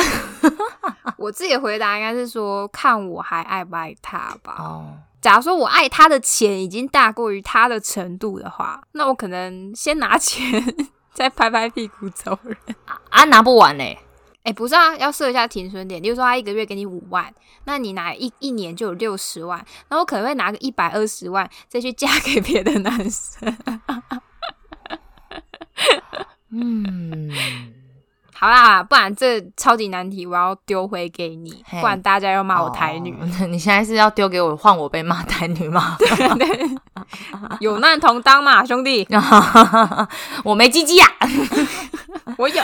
[1.18, 4.56] 我自己的回答应该是说，看我还爱不爱他吧。
[4.60, 10.64] 哦，假如说我爱他的钱已经大过于他的程度的话，那我可能先拿钱，
[11.14, 12.58] 再拍拍屁股走人。
[13.10, 14.00] 啊，拿不完嘞、
[14.44, 16.02] 哎、不是啊，要设一下停损点。
[16.02, 17.34] 例如说，他一个月给你五万，
[17.66, 23.58] 那你拿一一年就有六十万，那我可能会拿个一百二十万再去嫁给别的男生。
[26.52, 27.32] 嗯，
[28.40, 33.12] 好啦，不然这超级难题我要丢回给你，不然大家又骂我台女。
[33.12, 35.98] 哦 你现在是要丢给我，换我被骂台女吗？
[37.60, 39.06] 有难同当嘛，兄弟，
[40.46, 41.06] 我没鸡鸡呀。
[42.38, 42.64] 我有。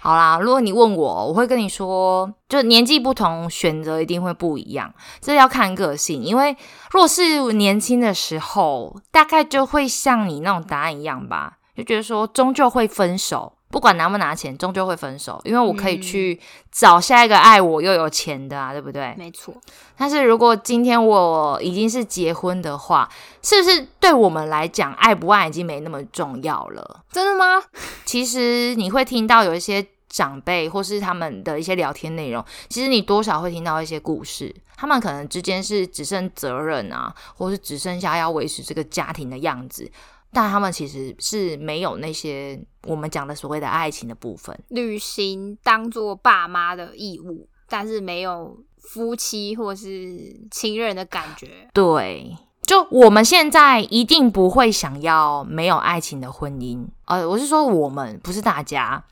[0.00, 6.22] 好啦，如果你问我，我会跟你说，就年纪不同，选择一定会不一样，这要看个性。
[6.22, 6.56] 因为
[6.90, 16.40] 若是年轻的时候，大概就会像你那种答案一样吧，就觉得说终究会分手，不管拿不拿钱，终究会分手，因为我可以去
[16.70, 19.14] 找下一个爱我又有钱的啊，对不对？
[19.18, 19.54] 没错，
[19.96, 23.08] 但是如果今天我已经是结婚的话，
[23.42, 27.02] 是不是对我们来讲，爱不爱已经没那么重要了？
[27.10, 27.62] 真的吗？
[28.04, 39.90] 其实你会听到有一些长辈或是他们的一些聊天内容，其实你多少会听到一些故事，他们可能之间是只剩责任啊，或是只剩下要维持这个家庭的样子，
[40.36, 44.54] 但他们其实是没有那些我们讲的所谓的爱情的部分。
[44.68, 51.66] 旅行当做爸妈的义务，但是没有夫妻或是情人的感觉。
[51.72, 59.02] 对，就我们现在一定不会想要没有爱情的婚姻，呃，我是说我们，不是大家。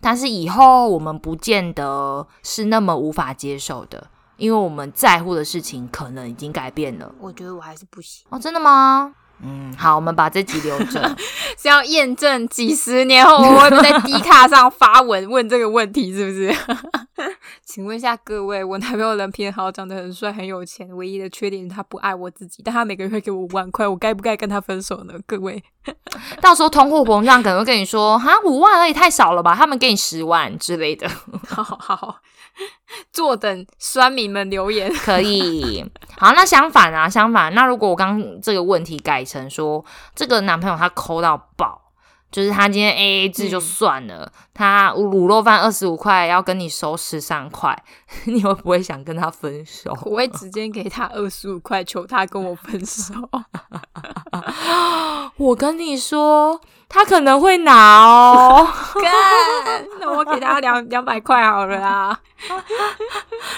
[0.00, 7.14] 但是以后我们不见得是那么无法接受的，因为我们在乎的事情可能已经改变了。
[7.20, 9.14] 我觉得我还是不行，哦，真的吗？
[9.44, 11.16] 嗯，好，我们把这集留着。
[11.58, 16.54] 是要验证几十年后我会不会在 D 卡上发文问这个问题，是不是？
[17.64, 25.14] 请问一下各位，我男朋友人品好，长得很帅，很有钱，唯一的缺点是他不爱我自己，但他每个月会给我五万块，我该不该跟他分手呢？
[25.26, 25.62] 各位，
[26.40, 29.54] 到时候通货膨胀可能会跟你说，哈，五万而已太少了吧？
[29.54, 31.08] 他们给你十万之类的。
[31.46, 32.16] 好好好，
[33.12, 34.92] 坐等酸民们留言。
[34.94, 35.84] 可以。
[36.16, 39.84] 好，那相反啊，相反，那如果我刚刚这个问题改成说，
[40.14, 41.80] 这个男朋友他抠到爆，
[42.30, 47.76] 就是他今天 A A 制就算了，他卤肉饭二十五块要跟你收十三块，
[48.26, 49.96] 你会不会想跟他分手？
[50.04, 53.14] 我会直接给他二十五块，求他跟我分手。
[55.36, 56.60] 我跟你说，
[56.92, 58.68] 他可能会拿哦。
[59.00, 62.20] 干，那我给他两 两百块好了啦。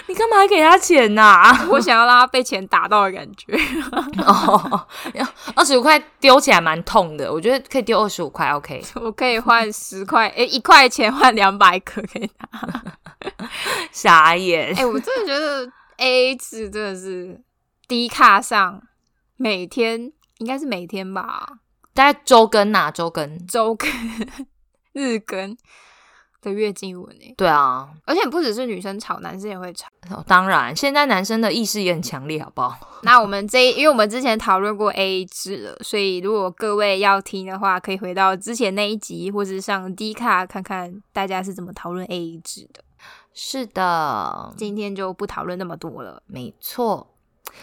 [0.06, 3.58] 你干嘛还给他钱呐、我想要让他被钱打到的感觉。
[4.24, 4.86] 哦，
[5.56, 8.82] 二十五块丢起来蛮痛的，我觉得可以丢二十五块，OK。
[8.96, 12.48] 我可以换十块，诶、一块钱换两百颗给他。
[13.90, 15.64] 傻眼哎、，我真的觉得
[15.96, 17.40] A A 制真的是
[17.88, 18.82] 低卡上
[19.36, 21.46] 每天应该是每天吧，
[21.94, 23.46] 大概周更呐、周更。
[23.46, 23.88] 周更、
[24.92, 25.56] 日更
[26.42, 29.88] 的月经文诶，对啊，而且不只是女生吵，男生也会吵。
[30.10, 32.76] 哦当然，现在男生的意识也很强烈，好不好？
[33.02, 42.84] 那我们这，因为我们之前讨论过 A A 制了，所以如果各位要听的话，可以回到之前那一集，或是上 D 卡看看大家是怎么讨论 A A 制的。
[43.32, 46.22] 是的，今天就不讨论那么多了。
[46.26, 47.14] 没错。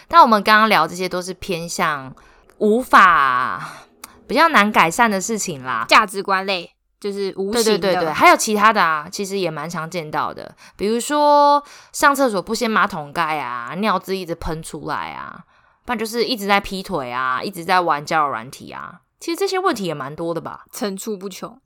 [0.07, 2.15] 但我们刚刚聊这些都是偏向
[2.57, 3.85] 无法
[4.31, 5.85] 比较难改善的事情啦。
[5.89, 6.71] 价值观类
[7.01, 11.61] 就是无对形的，对对对，还有其他的啊，其实也蛮常见到的，比如说
[11.91, 15.43] 上厕所不掀马桶盖啊，尿渍一直喷出来啊，
[15.83, 19.01] 不然就是一直在劈腿啊，一直在玩交友软体啊。
[19.19, 21.59] 其实这些问题也蛮多的吧，层出不穷。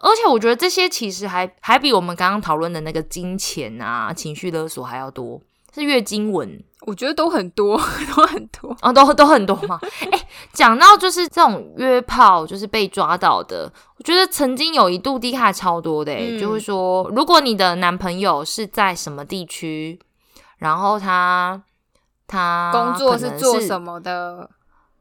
[0.00, 5.40] 而且我觉得这些其实还还比我们刚刚讨论的那个金钱啊、情绪勒索还要多，
[5.78, 7.76] 是月经文我觉得都很多，
[8.16, 8.74] 都很多。
[8.80, 9.78] 哦，都都很多嘛？
[10.10, 19.98] 哎、讲到就是这种约炮，就是被抓到的，我觉得曾经有一度低卡超多的、欸，嗯就会说，如果你的男朋友是在什么地区，
[20.58, 21.62] 然后他
[22.26, 24.48] 他工作是做什么的？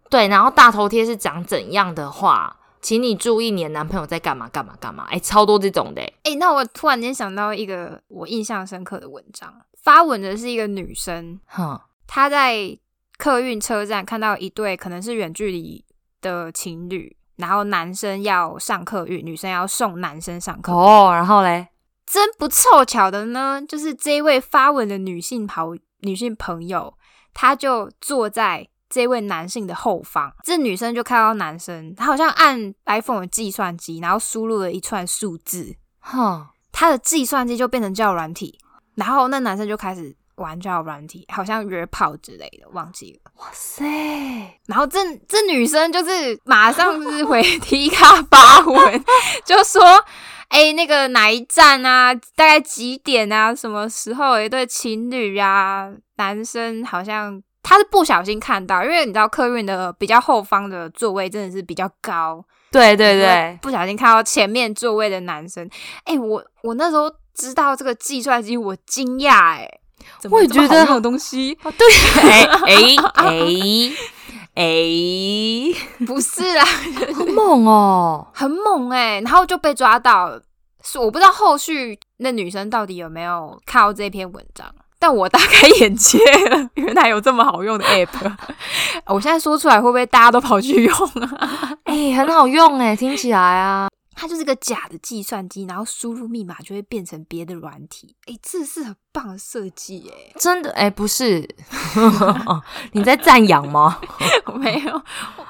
[0.09, 9.53] 对，然后大头贴是长怎样的话，请你注意你的男朋友在干嘛干嘛干嘛，哎、超多这种的、欸，哎、那我突然间想到一个我印象深刻的文章，
[9.87, 12.77] 发文的是一个女生，哼，她在
[13.17, 15.85] 客运车站看到一对可能是远距离
[16.19, 20.77] 的情侣，然后男生要上客运，女生要送男生上客运。
[20.77, 21.69] 哦，然后嘞，
[22.05, 25.69] 真不凑巧的呢，就是这一位发文的女性好
[26.01, 26.93] 女性朋友，
[27.33, 30.33] 她就坐在这位男性的后方。
[30.43, 38.59] 这女生就看到男生，她好像按 iPhone 的计算机，然后输入了一串数字，哼，他的计算机就变成交友软体，
[38.97, 43.31] 然后那男生就开始玩交友软体，好像约炮之类的，忘记了。
[43.39, 43.83] 哇塞，
[44.65, 49.03] 然后这这女生就是马上就是回 T 卡发文，
[49.45, 49.81] 就说
[50.49, 52.13] ：“哎、那个哪一站啊？
[52.35, 53.53] 大概几点啊？
[53.53, 55.91] 什么时候有一对情侣啊？
[56.17, 65.69] 男生好像他是不小心看到，因为你知道客运的比较后方的座位真的是比较高，对对对，不小心看到前面座位的男生。
[66.05, 69.69] 哎、我我那时候知道这个计算机，我惊讶哎，
[70.31, 71.87] 我也觉得好东西哦对，
[72.21, 72.75] 哎哎
[73.13, 76.65] 哎哎，不是啊，
[77.13, 78.27] 好猛哦！
[78.33, 80.41] 很猛哎、然后就被抓到了。
[80.83, 84.65] 是我不知道后续那女生到底有没有看到这篇文章，
[84.97, 86.17] 但我大开眼界
[86.49, 88.31] 了，原来有这么好用的 app。
[89.05, 91.77] 我现在说出来会不会大家都跑去用啊？
[91.85, 93.87] 哎、很好用哎，听起来啊，
[94.19, 98.15] 它就是个假的计算机，然后输入密码就会变成别的软体。
[98.25, 100.33] 哎、这是很棒的设计哎！
[100.39, 101.47] 真的哎、不是，
[102.93, 104.01] 你在赞扬吗？
[104.45, 105.01] 我 没有，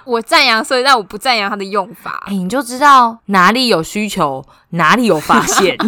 [0.03, 2.33] 我赞扬所以，但我不赞扬它的用法哎、。
[2.33, 5.77] 你就知道哪里有需求，哪里有发现。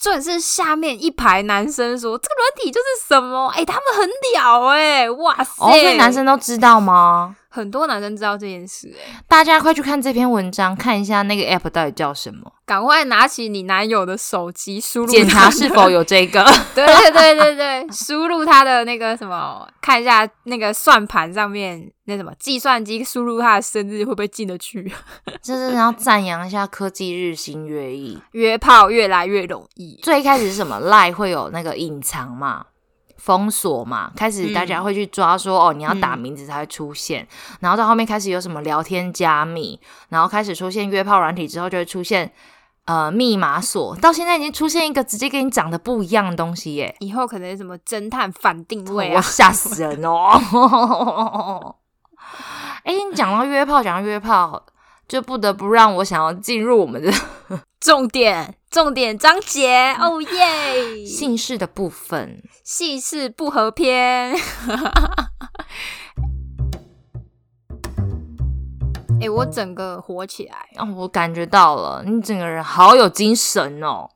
[0.00, 3.48] 重点是下面一排男生说这个软体就是什么？
[3.56, 5.64] 哎、他们很屌哎、哇塞！
[5.64, 7.34] 哦，所以男生都知道吗？
[7.54, 16.44] 很多男生知道这件事、哎，大家快去看这篇文章，看一下那个 app 到底叫什么，赶快拿起你男友的手机，输入检查是否有这个。
[16.74, 24.92] 对对对对对，输入他的那个什么，看一下那个算盘上面那什么计算机，输入他的生日会不会进得去？
[25.40, 28.20] 这 真的要赞扬一下科技日新月异。
[28.32, 32.66] 约炮越来越容易，最一开始是什么赖会有那个隐藏嘛，
[33.24, 37.26] 封锁嘛，开始大家会去抓说、哦，你要打名字才会出现，
[37.60, 42.30] 然后到后面开始有什么聊天加密，然后开始出现约炮软体之后就会出现
[42.84, 51.76] 呃密码锁，到现在已经出现一个直接跟你长得不一样的东西耶，以后可能什么侦探反定位我啊，吓死人哦！
[52.84, 54.62] 哎、你讲到约炮，讲到约炮，
[55.06, 57.12] 就不得不让我想要进入我们的
[57.78, 61.04] 重点重点章节，哦耶！
[61.06, 62.42] 姓氏的部分。
[62.64, 64.34] 姓氏不合篇。
[69.20, 74.10] 哎、我整个火起来，哦，我感觉到了，你整个人好有精神哦。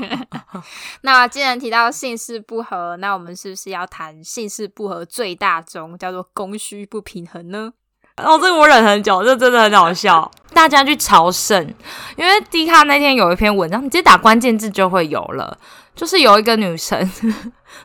[1.02, 7.74] 那既然提到姓氏不合，那我们是不是要谈姓氏不合最大宗，叫做供需不平衡呢？
[8.16, 10.30] 然后这个我忍很久，这真的很好笑。
[10.54, 11.74] 大家去朝圣，
[12.16, 15.56] 因为迪卡那天有一篇文章，你直接打关键字就会有了。
[15.94, 17.10] 就是有一个女生，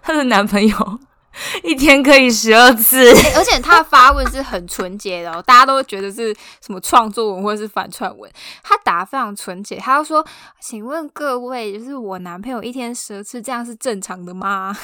[0.01, 0.99] 她的男朋友
[1.63, 6.33] 一天可以十二次， 而且她的发问是很纯洁的哦，大家都觉得是
[6.65, 8.31] 什么创作文或者是反串文。
[8.63, 10.25] 她答非常纯洁，她说
[10.61, 14.77] ：“请问各位，就是我男朋友一天十二次，这样是正常的吗？”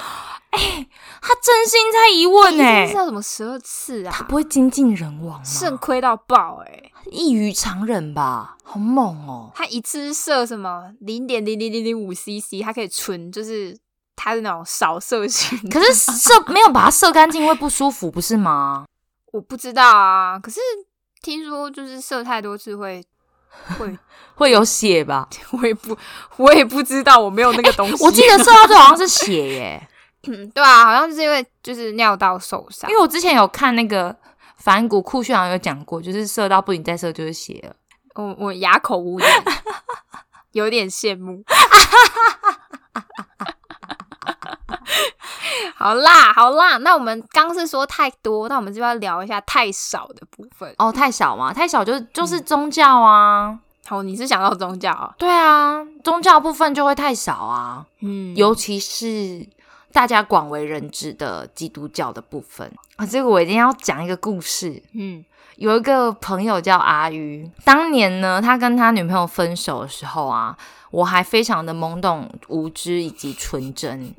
[0.50, 0.86] 哎，
[1.22, 4.12] 他真心在疑问哎，是要怎么十二次啊？
[4.12, 5.44] 他不会精尽人亡吗？
[5.44, 8.56] 肾亏到爆哎，异于常人吧？
[8.64, 9.52] 好猛哦！
[9.54, 13.78] 他一次射什么零点零零零零五 CC，他可以存，就是
[14.16, 15.56] 他的那种少射型。
[15.70, 18.84] 可是射没有把它射干净会不舒服，不是吗？
[19.32, 20.60] 我不知道啊，可是
[21.22, 23.04] 听说就是射太多次会
[23.78, 23.98] 会
[24.34, 25.28] 会有血吧？
[25.52, 25.96] 我也不
[26.36, 28.04] 我也不知道，我没有那个东西。
[28.04, 29.88] 我记得射到最好像是血耶。
[30.28, 32.90] 嗯，对啊，好像就是因为就是尿道受伤。
[32.90, 34.14] 因为我之前有看那个
[34.58, 37.74] 反骨酷炫，好像有讲过，就是射到不行再射就是血了。
[38.16, 39.44] 我我哑口无言，
[40.52, 41.42] 有点羡慕。
[45.76, 50.74] 好啦好啦，那我们刚是说太多，那我们就要聊一下太少的部分。
[50.78, 51.52] 哦，太少吗？
[51.52, 53.58] 太少就是就是宗教啊。
[53.86, 55.14] 好，你是想到宗教啊？
[55.18, 57.86] 对啊，宗教部分就会太少啊。
[58.00, 59.48] 嗯，尤其是。
[59.92, 64.80] 大家广为人知的基督教的部分啊，这个我一定要讲一个故事。
[64.94, 65.24] 嗯，
[65.56, 70.56] 有一个朋友叫阿鱼，当年呢，他跟他女朋友分手的时候啊，
[70.92, 74.14] 我还非常的懵懂无知以及纯真。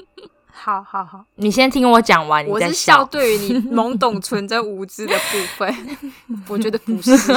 [0.63, 3.03] 好好好，你先听我讲完，你再笑。
[3.05, 5.97] 对于你懵懂纯真无知的部分，
[6.47, 7.33] 我觉得不是。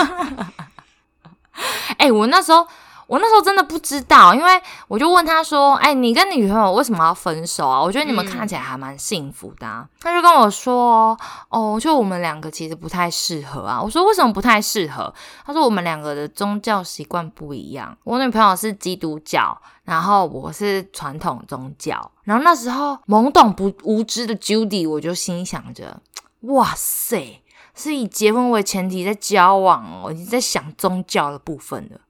[1.98, 2.66] 哎，我那时候。
[3.06, 7.78] 我那时候真的不知道，因为我就问他说：“哎，你跟你女朋友为什么要分手啊？
[7.78, 11.14] 我觉得你们看起来还蛮幸福的啊。”他就跟我说
[11.50, 15.14] ：“哦，就我们两个其实不太适合啊。”我说：“为什么不太适合？”
[15.44, 17.94] 他说：“我们两个的宗教习惯不一样。
[18.04, 22.10] 我女朋友是基督教，然后我是传统宗教。
[22.24, 26.00] 然后那时候懵懂不无知的 Judy，我就心想着：
[26.40, 27.42] 哇塞，
[27.74, 32.00] 是以结婚为前提在交往哦，你在想宗教的部分了。”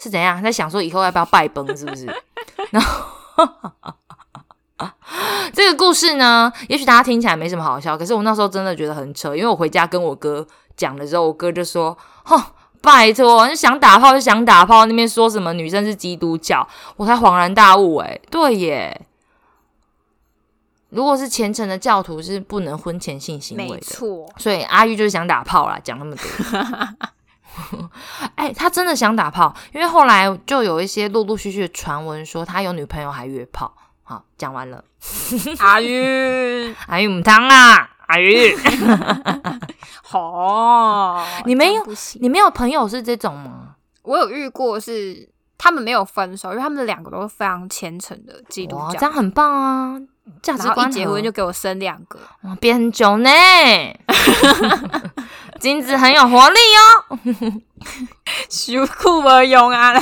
[0.00, 2.06] 是怎样在想说以后要不要拜崩是不是？
[2.70, 3.48] 然后
[5.52, 10.46] 这个故事呢，也许大家听起来没什么好笑，可是我那时候真的觉得很扯，因为我回家跟我哥
[10.76, 12.40] 讲的时候，我哥就说：“哼，
[12.80, 16.64] 拜托，想打炮就想打炮，那边说什么女生是基督教，
[16.96, 19.00] 我才恍然大悟，哎，对耶，
[20.90, 26.22] 如果是虔诚的教徒是不能婚前性行为的，错，所以阿玉就是想打炮啦，讲那么多。
[28.36, 33.74] ”哎，他真的想打炮，因为后来就有一些陆陆续续的传闻说他有女朋友还约炮。
[34.04, 34.82] 好，讲完了。
[35.58, 38.56] 阿玉， 阿玉母汤啊，阿玉。
[40.02, 41.82] 好，你没有，
[42.20, 43.74] 你没有朋友是这种吗？
[44.02, 45.28] 我有遇过，是
[45.58, 50.00] 他们没有分手，因为他们两个都是非常虔诚的基督教，这样很棒啊。
[50.42, 53.30] 价值观一结婚就给我生两个，哇，变很久呢。
[55.58, 57.18] 金子很有活力哦，
[58.48, 59.92] 羞酷而勇啊！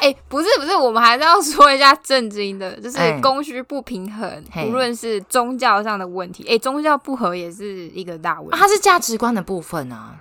[0.00, 8.56] 哎，不是不是，我们还是要说一下正经的，就是供需不平衡，无论是宗教上的问题，哎，宗教不合也是一个大问题。
[8.58, 10.16] 它是价值观的部分啊。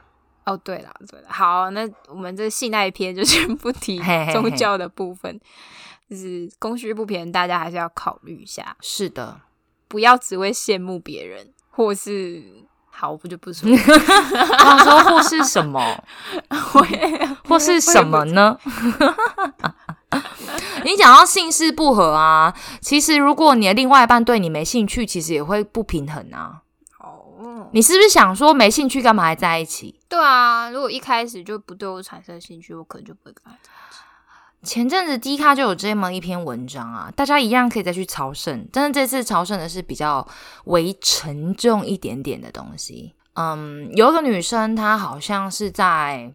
[0.46, 4.00] 哦，对了对了，好，那我们这信赖篇就先不提
[4.32, 5.40] 宗教的部分。
[6.10, 8.76] 就是供需不平衡，大家还是要考虑一下。
[8.82, 9.42] 是的，
[9.88, 12.44] 不要只会羡慕别人，或是
[12.90, 13.70] 好，我不就不说。
[14.58, 16.04] 他说或是什么？
[17.48, 18.58] 或是什么呢？
[20.84, 26.64] 你讲到姓氏不合啊，其实如果你的另外一半对你没兴趣，其实也会不平衡啊。
[27.00, 30.00] 哦，你是不是想说没兴趣干嘛还在一起？
[30.10, 33.70] 对啊，如果一开始就不对我产生兴趣，我可能就不会跟他在一起。
[34.62, 38.68] 前阵子 D 卡就有这么一篇文章啊，大家一样可以再去朝圣。
[38.72, 40.28] 但是这次朝圣的是比较
[40.66, 43.14] 为沉重一点点的东西。
[43.36, 46.34] 嗯，有个女生，她好像是在，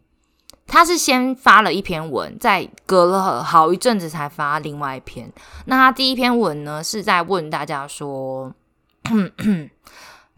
[0.66, 5.31] 她是先发了一篇文，在隔了好一阵子才发另外一篇。
[5.66, 8.55] 那她第一篇文呢，是在问大家说。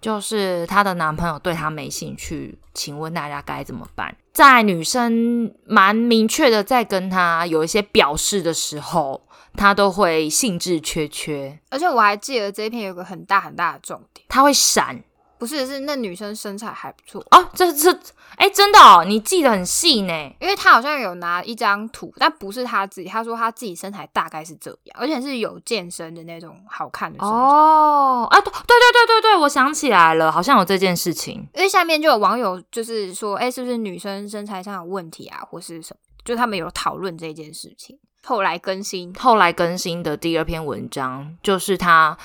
[0.06, 4.16] 就是她的男朋友对她没兴趣，请问大家该怎么办？
[4.32, 9.26] 在女生蛮明确的在跟她有一些表示的时候，
[9.56, 11.58] 她都会兴致缺缺。
[11.70, 15.02] 而且我还记得这一篇有个很大很大的重点，她会闪。
[15.38, 17.90] 不是，是那女生身材还不错，哦，这这，
[18.36, 20.12] 哎，真的哦，你记得很细呢。
[20.40, 27.34] 因为她好像有拿一张图，但不是她自己，她说她自己身材大概是这样，而且是有健身的那种好看的身材。
[27.34, 31.46] 哦，啊，对对对对对对，我想起来了，好像有这件事情。
[31.54, 36.00] 因为下面就有网友就是说，哎，是不是女生身材上有问题啊，或是什么？
[36.24, 37.98] 就他们有讨论这件事情。
[38.24, 42.18] 后来更新，后来更新的第二篇文章就是她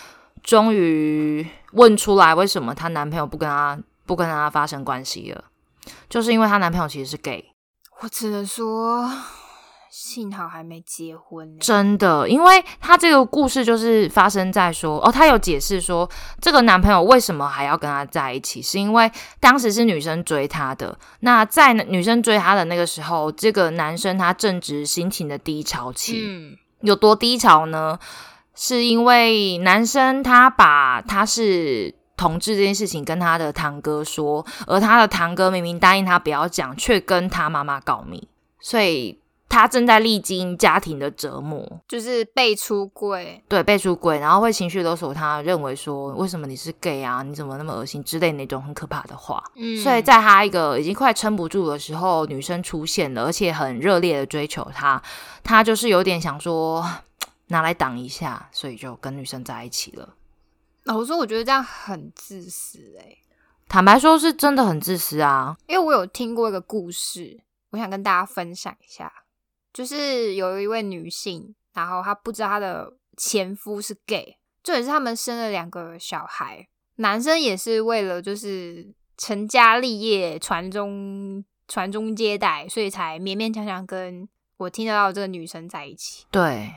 [0.44, 5.44] 终于问出来，为什么她男朋友不跟她不跟她发生关系了，
[6.10, 7.54] 就是因为她男朋友其实是 gay。
[8.02, 9.10] 我只能说，
[9.92, 11.60] 幸好还没结婚。
[11.60, 16.10] 真的，因为她这个故事就是发生在说，哦，她有解释说，
[16.42, 20.98] 这个男朋友为什么还要跟她在一起，是因为当时是女生追她的。
[21.20, 28.00] 那在女生追她的那个时候，这个男生他正值心情的低潮期，嗯，有多低潮呢？
[28.56, 38.28] 是因为男生他把他是同志这件事情跟他的堂哥说，而他的堂哥明明答应他不要讲，却跟他妈妈告密，
[38.60, 43.44] 所以他正在历经家庭的折磨，就是被出柜。
[43.50, 49.44] 对，被出轨，然后会情绪勒索他，认为说为什么你是 gay 啊，你怎么那么恶心之类那种很可怕的话。
[49.56, 55.02] 嗯，所以在他一个已经快撑不住的时候，女生出现了，而且很热烈的追求他，
[55.44, 56.86] 他就是有点想说
[57.52, 60.16] 拿来挡一下，所以就跟女生在一起了。
[60.86, 63.18] 老实说，我觉得这样很自私哎、
[63.68, 65.56] 坦白说，是真的很自私啊。
[65.68, 69.12] 因为我有听过一个故事，我想跟大家分享一下，
[69.72, 84.28] 就是有一位女性，然后她不知道她的前夫是 gay，这也是他们生了两个小孩，男生也是为了就是成家立业、传宗传宗接代，所以才勉勉强强跟
[84.58, 86.26] 我听得到的这个女生在一起。
[86.32, 86.74] 对，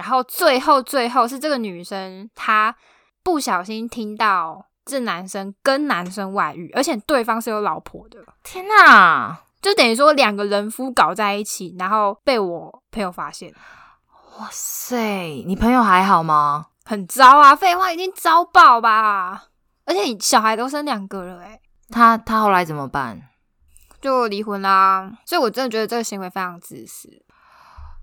[0.00, 2.74] 然后最后最后是这个女生她
[3.22, 8.18] 不小心听到这男生跟男生外遇，而且对方是有老婆的。
[8.42, 13.54] 天哪，就等于说两个人夫搞在一起，然后被我朋友发现，
[14.38, 16.68] 哇塞，你朋友还好吗？
[16.86, 17.54] 很糟啊！
[17.54, 19.48] 废话，一定糟爆吧！
[19.84, 23.20] 而且你小孩都生两个了、欸，他他后来怎么办？
[24.00, 25.12] 就离婚啦。
[25.26, 27.22] 所以我真的觉得这个行为非常自私。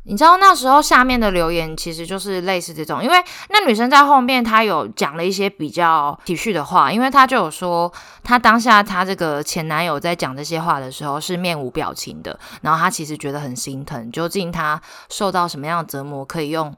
[0.07, 3.17] 你知道那时候下面的留言其实就是类似这种，因为
[3.49, 7.91] 那女生在后面她有讲了一些比较体恤的话，因为她就有说，
[8.23, 16.73] 她当下她这个前男友在讲这些话的时候是面无表情的，然后她其实觉得很心疼，究竟她受到什么样的折磨，可以用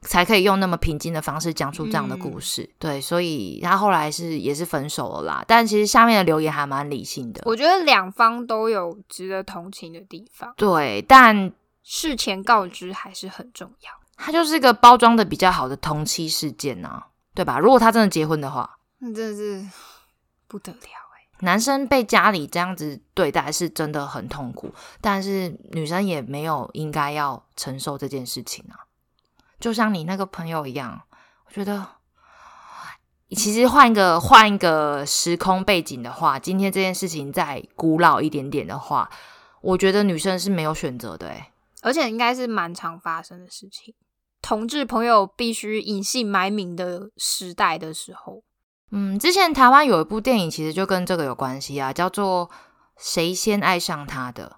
[0.00, 2.68] 才可以用那么平静的方式讲出这样的故事？
[2.80, 11.52] 对，所以她后来是也是分手了啦，但其实下面的留言还蛮理性的，我觉得两方都有值得同情的地方，对，但
[11.82, 13.90] 事前告知还是很重要。
[14.16, 17.02] 它就是一个包装的比较好的同期事件呐、
[17.34, 17.58] 对吧？
[17.58, 19.66] 如果他真的结婚的话，那真的是
[20.46, 28.86] 不得了哎、男生被家里这样子对待是真的很痛苦，但是女生也没有应该要承受这件事情啊。
[29.58, 31.02] 就像你那个朋友一样，
[31.46, 31.84] 我觉得
[33.30, 39.10] 其实换一个换一个时空背景的话，今天这件事情再古老一点点的话，
[39.62, 41.51] 我觉得女生是没有选择的、欸。
[41.82, 43.94] 而且应该是蛮常发生的事情。
[44.40, 48.42] 同志朋友必须隐姓埋名的时代的时候，
[48.90, 52.48] 嗯，之前台湾有一部电影，其实就跟这个有关系啊，叫做
[52.96, 54.56] 《谁先爱上他的》。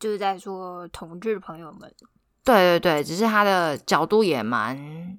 [0.00, 1.94] 就是在说同志朋友们，
[2.42, 5.18] 对对对，只是他的角度也蛮，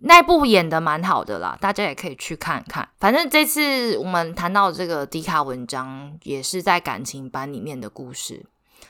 [0.00, 2.86] 那部演的蛮好的啦，大家也可以去看看。
[2.98, 8.44] 反正这次我们谈到这个迪卡文章，也是在感情版里面的故事，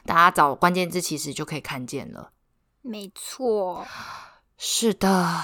[0.07, 2.31] 大家找关键字其实就可以看见了。
[2.81, 3.87] 没错。
[4.57, 5.35] 是的，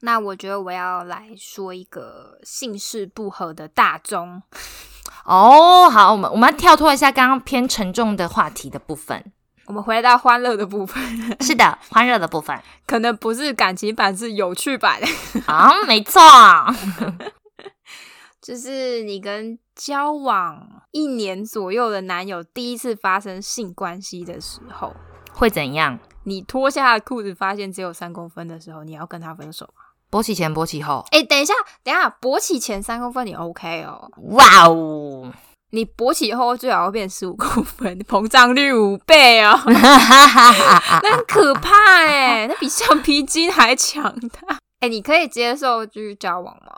[0.00, 4.42] 那我觉得我要来说一个姓氏不合的大宗。
[5.24, 9.32] 哦，好，我们我们要跳脱一下刚刚偏沉重的话题的部分。
[9.66, 11.00] 我们回到欢乐的部分，
[11.40, 15.00] 是的，欢乐的部分 可能不是感情版，是有趣版。
[15.46, 16.20] 啊，没错，
[18.42, 24.92] 就是你跟交往一年左右的男友第一次发生性关系的时候，
[25.32, 25.96] 会怎样？
[26.24, 29.84] 你脱下裤子，发现只有三公分的时候，你要跟他分手吗？
[30.10, 35.32] 勃起前，勃起后，哎、等一下，等一下，勃起前三公分你 OK 哦，哇哦！
[35.70, 41.70] 你勃起后最好要变十五公分，膨胀率五倍哦， 那很可怕
[42.02, 44.58] 哎，那比橡皮筋还强大。
[44.80, 46.72] 哎、你可以接受继续交往吗？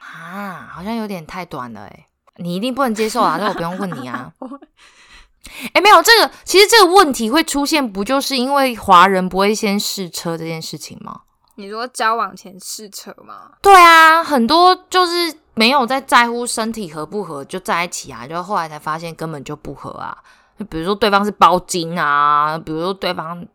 [0.00, 4.32] 啊，好像有点太短了哎，你一定不能接受啊，那我不用问你啊。
[5.72, 11.22] 哎，没有这个，其实这个问题会出现，不就是因为华人不会先试车这件事情吗？
[11.54, 13.52] 你说交往前试车吗？
[13.62, 20.16] 对啊，很多就是没有在在乎身体合不合就在一起啊，就后来才发现根本就不合啊。
[20.58, 23.46] 就比如说对方是包金啊，比如说对方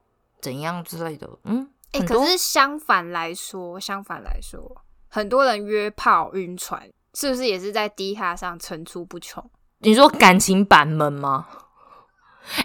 [0.41, 4.81] 怎样之类的，嗯，哎、可是相反来说，相反来说，
[5.15, 6.81] 很多人约炮晕船，
[7.13, 9.41] 是不是也是在 D 卡上层出不穷？
[9.79, 11.45] 你说感情版们吗？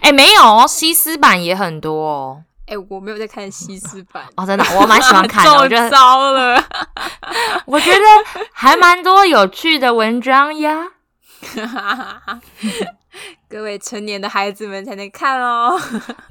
[0.01, 2.43] 哎、没有哦，西施版也很多哦。
[2.65, 6.61] 哎、我没有在看西施版，哦，真的，我蛮喜欢看的， 我觉得糟了。
[7.67, 7.97] 我觉得
[8.51, 10.91] 还蛮多有趣的文章呀。
[13.47, 15.79] 各位成年的孩子们才能看哦。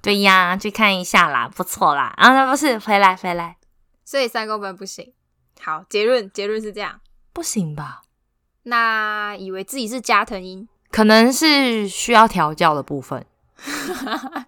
[0.03, 2.13] 对呀，去看一下啦，不错啦。
[2.19, 3.57] 啊，那不是回来回来，
[4.05, 5.15] 所以三公分不行。
[5.63, 7.01] 好，结论结论是这样。
[7.33, 8.03] 不行吧？
[8.65, 13.25] 那以为自己是加藤鹰，可能是需要调教的部分，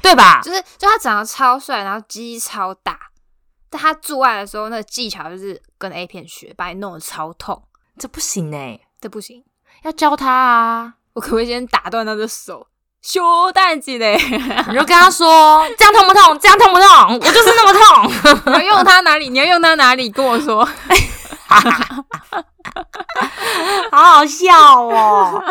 [0.00, 0.40] 对吧？
[0.42, 3.10] 就是就他长得超帅，然后鸡超大，
[3.68, 7.62] 但他做爱的时候那个技巧就是跟 A 片学，把你弄得超痛，
[7.98, 9.44] 这不行哎、这不行。
[9.82, 10.94] 要教他啊！
[11.12, 12.66] 我可不可以先打断他的手？
[13.02, 14.16] 修蛋鸡嘞！
[14.70, 16.38] 你就跟他说，这样痛不痛？
[16.40, 17.18] 这样痛不痛？
[17.20, 17.82] 我就是那么痛。
[18.54, 19.28] 你要用它哪里？
[19.28, 20.08] 你要用它哪里？
[20.08, 20.66] 跟我说。
[23.92, 25.42] 好好笑哦！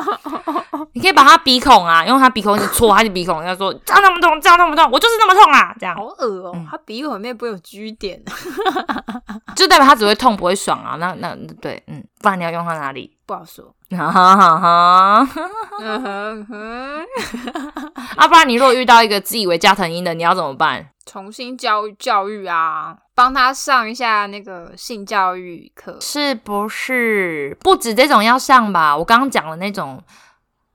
[0.93, 5.73] 你可以把他鼻孔啊，用他鼻孔一直戳他的鼻孔，要说这样那么痛，这样那么痛，我就是那么痛啊！
[5.79, 8.21] 这样好恶哦、嗯他鼻孔里面不会有居点，
[9.55, 10.95] 就代表他只会痛不会爽啊。
[10.99, 13.15] 那那对，嗯，不然你要用他哪里？
[13.25, 13.73] 不好说。
[13.91, 15.27] 哈哈哈哈！
[18.15, 20.87] 啊，不然你如果遇到一个自以为加藤鹰的，你要怎么办？
[21.05, 25.97] 重新教育教育啊，帮他上一下那个性教育课。
[25.99, 27.00] 是不是
[27.59, 28.95] 不止这种要上吧？
[28.95, 30.01] 我刚刚讲的那种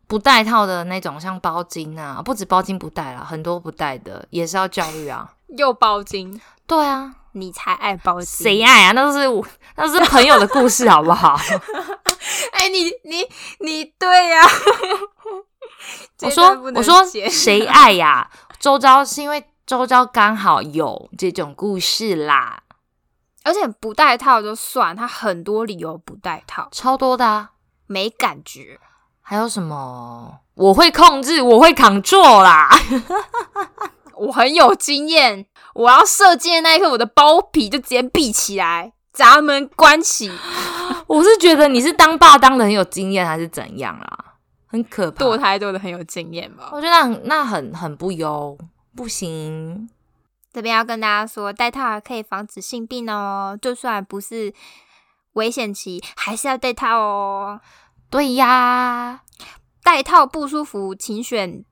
[0.06, 5.32] 不带套的那种，像包巾啊，不止包巾不带啦，很多不带的也是要教育啊。
[5.56, 8.44] 又包金，对啊，你才爱包金。
[8.44, 8.62] 谁？
[8.62, 8.92] 爱啊？
[8.92, 9.46] 那都是我，
[9.76, 11.38] 那是朋友的故事，好不好？
[12.52, 13.24] 哎、你你
[13.60, 14.42] 你对呀、
[16.22, 22.60] 我说我说剪谁爱呀、周遭是因为周遭刚好有这种故事啦，
[23.46, 27.52] 而且不戴套就算，他很多理由不戴套，超多的啊。
[27.86, 28.80] 没感觉。
[29.22, 30.40] 还有什么？
[30.54, 32.68] 我会控制，我会 control 啦。
[34.18, 40.30] 我很有经验，我要射箭的那一刻，我的包皮就直接闭起来，闸门关起，
[41.06, 44.18] 我是觉得你是当爸当的很有经验，还是怎样啦？
[44.66, 45.24] 很可怕。
[45.24, 46.70] 堕胎堕的很有经验吧。
[46.72, 48.58] 我觉得那很那很很不优，
[48.96, 49.88] 不行。
[50.56, 54.54] 这边要跟大家说，戴套可以防止性病哦，就算不是
[55.34, 57.60] 危险期，还是要戴套哦。
[58.08, 59.20] 对呀，
[59.84, 61.62] 戴套不舒服，请选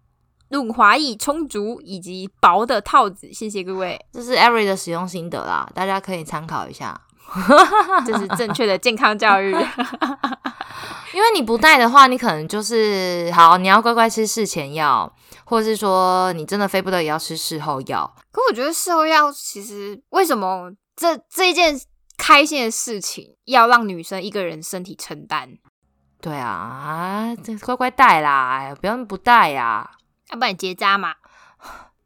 [0.51, 3.32] 润滑液充足以及薄的套子。
[3.32, 7.01] 谢谢各位，这是 Every 的使用心得啦，大家可以参考一下。
[8.05, 9.51] 这是正确的健康教育。
[11.14, 15.11] 因为你不戴的话，你可能就是好，你要乖乖吃事前药，
[15.45, 18.14] 或者是说你真的非不得已要吃事后药。
[18.30, 21.80] 可我觉得事后药其实为什么这这一件
[22.16, 25.59] 开心的事情要让女生一个人身体承担？
[26.20, 29.90] 对啊，啊，这乖乖带啦，哎呀不要不带呀。
[30.30, 31.14] 要不然你结扎嘛？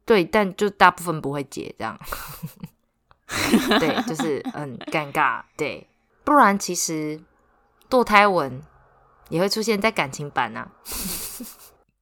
[0.05, 1.97] 对，但就大部分不会结这样。
[3.79, 5.43] 对，就是很尴尬。
[5.55, 5.87] 对，
[6.25, 7.21] 不然其实
[7.89, 8.61] 堕胎文
[9.29, 10.69] 也会出现在感情版啊。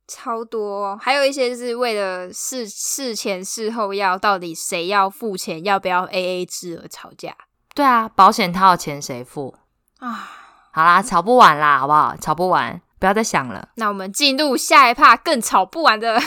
[0.08, 7.36] 超多，还有一些就是为了事事前事后要到底谁要付钱，要不要 A A 制而吵架
[7.76, 9.54] 对啊，保险套的钱谁付？
[10.00, 10.32] 啊！
[10.72, 12.16] 好啦，吵不完啦，好不好？
[12.16, 13.70] 吵不完，不要再想了。
[13.76, 16.22] 那我们进入下一趴更吵不完的，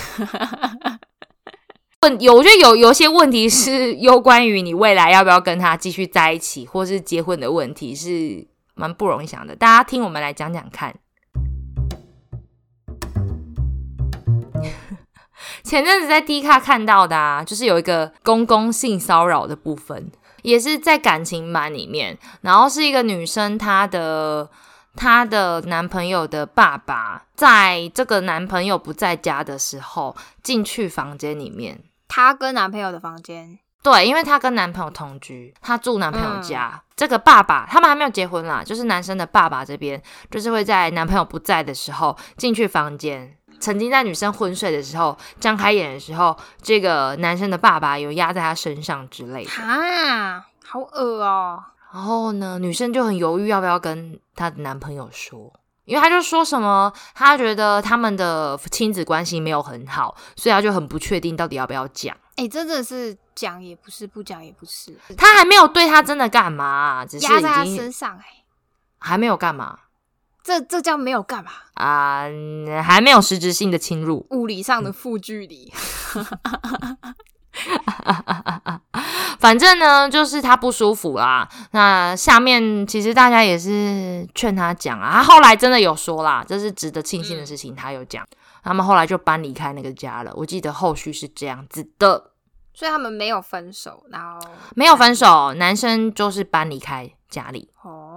[2.02, 9.56] 问有，我觉得有有些问题是有关于你未来要不要跟他继续在一起，或是结婚的问题，是蛮不容易想的。
[9.56, 10.94] 大家听我们来讲讲看。
[15.70, 20.10] 前阵子在 D 卡看到的啊，就是有一个公共性骚扰的部分，
[20.42, 24.50] 也是在感情版里面，然后是一个女生，她的
[24.96, 31.78] 她的男朋友的爸爸，在这个男朋友不在家的时候，进去房间里面。
[32.08, 36.82] 她跟男朋友的房间，对，因为她跟男朋友同居，她住男朋友家。
[36.96, 43.36] 这个爸爸他们还没有结婚啦，就是男生的爸爸这边，就是会在男朋友不在的时候进去房间。
[43.60, 49.50] 曾经在女生昏睡的时候，张开眼的时候，这个男生的爸爸有压在她身上之类的。
[49.50, 55.52] 哈，好恶哦、然后呢，女生就很犹豫要不要跟她的男朋友说，
[55.84, 62.16] 因为她就说什么，她觉得他们的亲子关系没有很好，所以她就很不确定到底要不要讲。
[62.36, 68.24] 哎、真的是讲也不是，不讲也不是，她还没有对他真的干嘛、只是压在他身上、哎，
[68.98, 69.78] 还没有干嘛
[70.42, 71.50] 这这叫没有干嘛？
[71.74, 72.24] 啊、
[72.82, 74.26] 还没有实质性的侵入。
[74.30, 75.72] 物理上的负距离。
[79.38, 81.48] 反正呢，就是他不舒服啦。
[81.72, 88.26] 那下面其实大家也是劝他讲啊，他后来真的有说啦，这是值得庆幸的事情，他有讲。
[88.62, 90.30] 他们后来就搬离开那个家了。
[90.36, 92.32] 我记得后续是这样子的，
[92.74, 94.38] 所以他们没有分手，然后
[94.76, 98.09] 没有分手，男生就是搬离开家里，哦，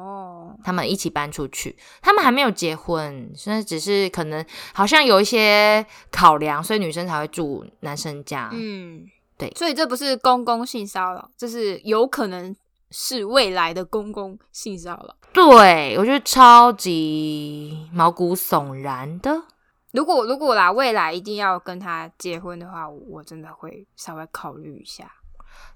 [0.64, 1.76] 他们一起搬出去。
[2.02, 8.50] 他们还没有结婚，现在只是可能好像有一些考量，所以女生才会住男生家。
[8.54, 9.06] 嗯，
[9.38, 12.56] 对所以这不是公公性骚扰，这是有可能
[12.92, 15.16] 是未来的公公性骚扰。
[15.34, 19.44] 对我觉得超级毛骨悚然的。
[19.92, 25.12] 如果如果啦，未来一定要跟他结婚的话，我我真的会稍微考虑一下。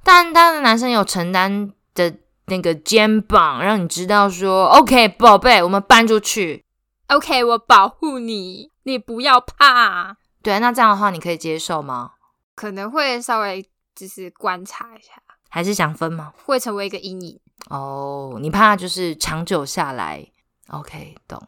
[0.04, 2.16] 但他的男生有承担的
[2.48, 6.66] 那个肩膀，让你知道说，OK，宝贝，我们搬出去。
[7.08, 10.18] OK，我保护你，你不要怕。
[10.42, 12.12] 对，那这样的话，你可以接受吗？
[12.56, 15.12] 可能会稍微就是观察一下，
[15.50, 16.34] 还是想分吗？
[16.46, 17.40] 会成为一个阴影。
[17.70, 20.26] 哦，你怕就是长久下来
[20.70, 21.46] ，OK，懂。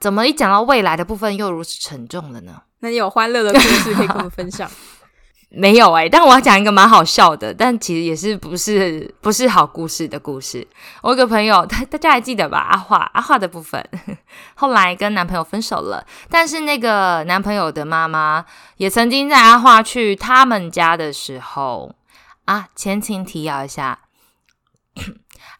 [0.00, 2.62] 怎么一讲到未来的部分又如此沉重了呢？
[2.78, 4.70] 那你有欢乐的故事可以跟我们分享？
[5.52, 10.64] 没有哎、但我要讲一个蛮好笑的，但其实也是不是不是好故事的故事。
[11.02, 12.58] 我有个朋友，大大家还记得吧？
[12.58, 13.84] 阿华阿华的部分，
[14.54, 18.44] 后来跟男朋友分手了，但是那个男朋友的妈妈
[18.76, 21.96] 也曾经在阿华去他们家的时候
[22.44, 23.98] 啊，前情提要一下。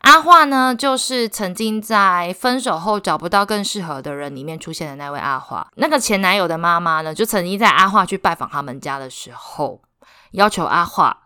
[0.00, 5.66] 阿华呢，就是曾经在分手后找不到更适合的人里面出现的那位阿华。
[5.76, 9.82] 那个前男友的妈妈呢，就曾经在阿华去拜访他们家的时候，
[10.32, 11.16] 要求阿华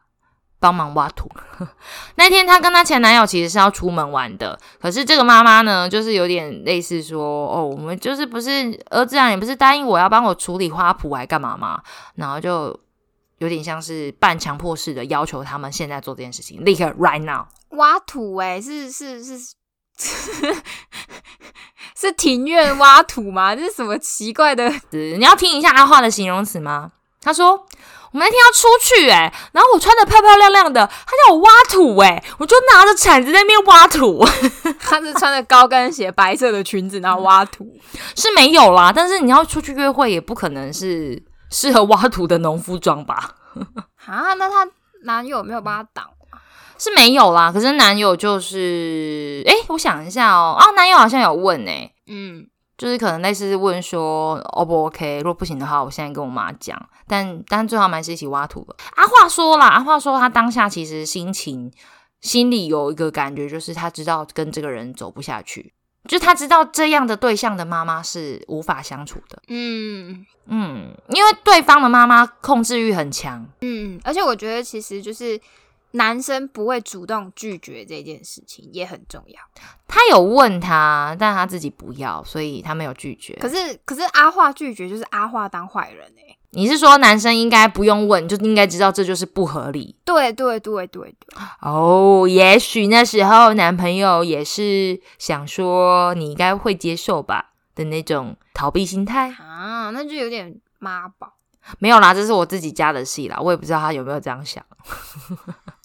[0.58, 1.30] 帮忙挖土。
[2.16, 8.50] 那天她跟她前男友其实是要出门玩的，可是这个妈妈呢，就是有点类似说，哦，我们就是不是
[8.90, 11.80] 儿子啊，你不是答应我要帮我处理花圃还干嘛吗？
[12.16, 12.78] 然后就
[13.38, 17.46] 有点像是半强迫式的要求他们现在做这件事情，立刻 right now。
[17.74, 19.38] 挖土哎、是是是
[21.96, 23.54] 是庭院挖土吗？
[23.54, 24.72] 这是什么奇怪的？
[24.90, 26.92] 你要听一下阿画的形容词吗？
[27.22, 27.52] 他说
[28.12, 34.22] ：“我们那天要出去、欸，然后我穿的漂漂亮亮的，他叫我挖土、欸，我就拿着铲子在那边挖土，
[34.78, 37.66] 他是穿着高跟鞋、白色的裙子，然后挖土。
[38.14, 38.92] 是没有啦。
[38.94, 43.36] 但是你要出去约会，也不可能是适合挖土的农夫装吧？
[44.04, 44.68] 啊，那她
[45.04, 46.04] 男友没有帮她挡？
[46.78, 47.50] 是没有啦。
[47.52, 52.46] 可是男友就是，诶、我想一下哦，啊，男友好像有问诶、嗯，
[52.76, 56.80] 就是可能类似问说 O 不 OK，如果不行的话，我现在跟我妈讲。
[57.06, 58.74] 但但最后他们还是一起挖土吧。
[58.96, 61.70] 阿话说啦，阿话说他当下其实心情
[62.20, 65.74] 心里有一个感觉，就是他知道跟这个人走不下去，
[66.08, 69.42] 就他知道这样的对象的妈妈是无法相处的。
[69.48, 73.46] 嗯嗯，因为对方的妈妈控制欲很强。
[73.60, 75.38] 嗯，而且我觉得其实就是
[75.95, 79.40] 男生不会主动拒绝这件事情也很重要。
[79.86, 83.34] 他有问他，但他自己不要，所以他没有拒绝。
[83.40, 89.95] 可是可是阿化拒绝就是阿化当坏人哎、你是说男生应该不用问，就应该知道这就是不合理？
[90.05, 99.30] 对对对对对，哦，也许那时候男朋友也是想说你应该会接受吧的那种逃避心态。
[99.32, 101.34] 啊，那就有点妈宝。
[101.78, 104.62] 没有啦，这是我自己加的戏啦，我也不知道他有没有这样想。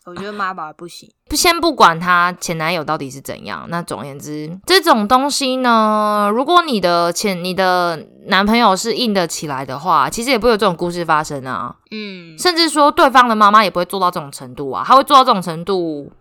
[0.09, 1.09] 我觉得妈宝不行。
[1.29, 11.75] 不先不管她前男友到底是怎样，那总而言之，这种东西呢，如果你的前你的男朋友是硬得起来的话，其实也不会有这种故事发生啊。
[11.91, 16.11] 嗯，甚至说对方的妈妈也不会做到这种程度啊，他会做到这种程度，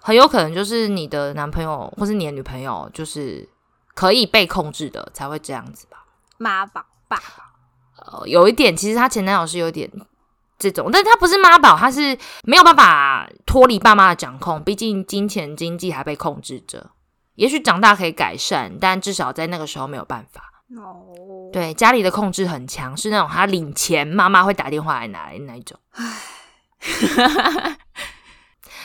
[0.00, 3.48] 很有可能就是你的男朋友或是你的女朋友，就是
[3.94, 6.04] 可以被控制的才会这样子吧。
[6.38, 7.22] 妈宝爸爸。
[7.96, 9.90] 呃，有一点，其实她前男友是有点
[10.58, 16.90] 这种，但他不是妈宝，他是没有办法脱离爸妈的掌控，毕竟金钱经济还被控制着。
[17.34, 20.42] 也许长大可以改善，但至少在那个时候没有办法。
[20.76, 25.78] 哦，对，家里的控制很强，是那种他领钱，妈妈会打电话来拿的那一种。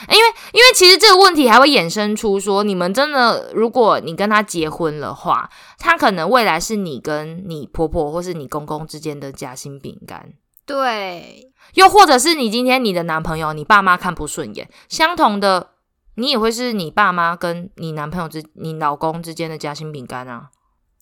[0.08, 10.32] 因为因为其实这个问题还会衍生出说，你们真的，如果你跟他结婚的话，他可能未来是你跟你婆婆或是你公公之间的夹心饼干，
[10.70, 15.70] 对，又或者是你今天你的男朋友，你爸妈看不顺眼，相同的，
[16.14, 20.50] 你也会是你爸妈跟你男朋友之、你老公之间的夹心饼干啊。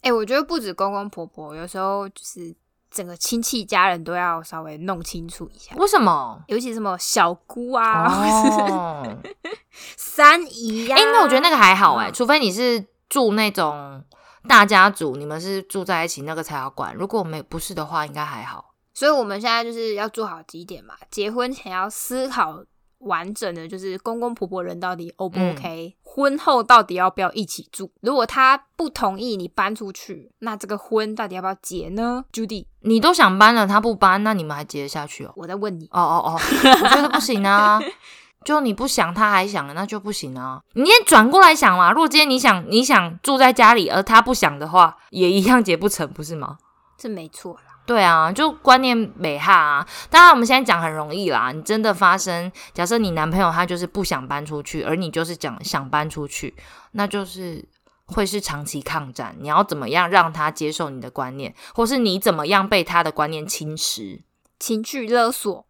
[0.01, 2.57] 哎、我觉得不止公公婆婆，有时候就是
[2.91, 6.43] 整个亲戚家人都要稍微弄清楚一下，为什么？
[6.47, 9.19] 尤其什么小姑啊，或是哦，
[9.99, 14.03] 三姨呀、哎、那我觉得那个还好哎、嗯除非你是住那种
[14.49, 16.95] 大家族，你们是住在一起，那个才要管。
[16.95, 18.68] 如果没不是的话，应该还好。
[18.99, 22.61] 所以我们现在就是要做好几点嘛，结婚前要思考
[22.99, 27.89] 完整的，就是公公婆婆人到底 O 不 OK，、婚后到底要不要一起住？
[28.01, 35.33] 如果他不同意你搬出去，那这个婚到底要不要结呢？Judy，你都想搬了，他不搬，那你们还结得下去哦？
[35.37, 36.41] 我在问你，哦哦哦，
[36.83, 37.81] 我觉得不行啊。
[38.45, 40.61] 就你不想，他还想，那就不行啊。
[40.73, 46.59] 你先转过来想嘛，如果今天你想你想住在家里，而他不想的话，也一样结不成，不是吗？
[46.97, 47.68] 这没错啦。
[47.89, 49.89] 对啊，就观念美哈啊。
[50.11, 51.51] 当然，我们现在讲很容易啦。
[51.53, 56.55] 你真的发生，假设你男朋友他就是不想搬出去，而你就是讲想搬出去，
[56.93, 57.67] 那就是
[58.05, 59.35] 会是长期抗战。
[59.41, 64.21] 你要怎么样让他接受你的观念，或是你怎么样被他的观念侵蚀？
[64.59, 65.65] 情绪勒索，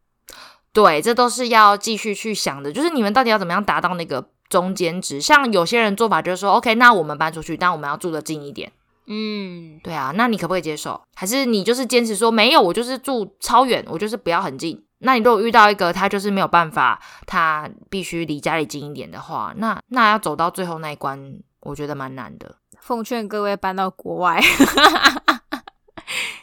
[0.72, 2.72] 对，这都是要继续去想的。
[2.72, 5.20] 就是你们到底要怎么样达到那个中间值？
[5.20, 8.72] 像有些人做法就是说，OK，那我们搬出去，但我们要住得近一点。
[9.10, 11.00] 嗯，对啊，那你可不可以接受？
[11.14, 14.84] 还是你就是坚持说没有，我就是住超远，我就是不要很近。
[14.98, 22.56] 那你如果遇到一个他就是没有办法，他必须离家里近一点的话，那那要走到最后那一关，我觉得蛮难的。
[22.80, 24.40] 奉劝各位搬到国外。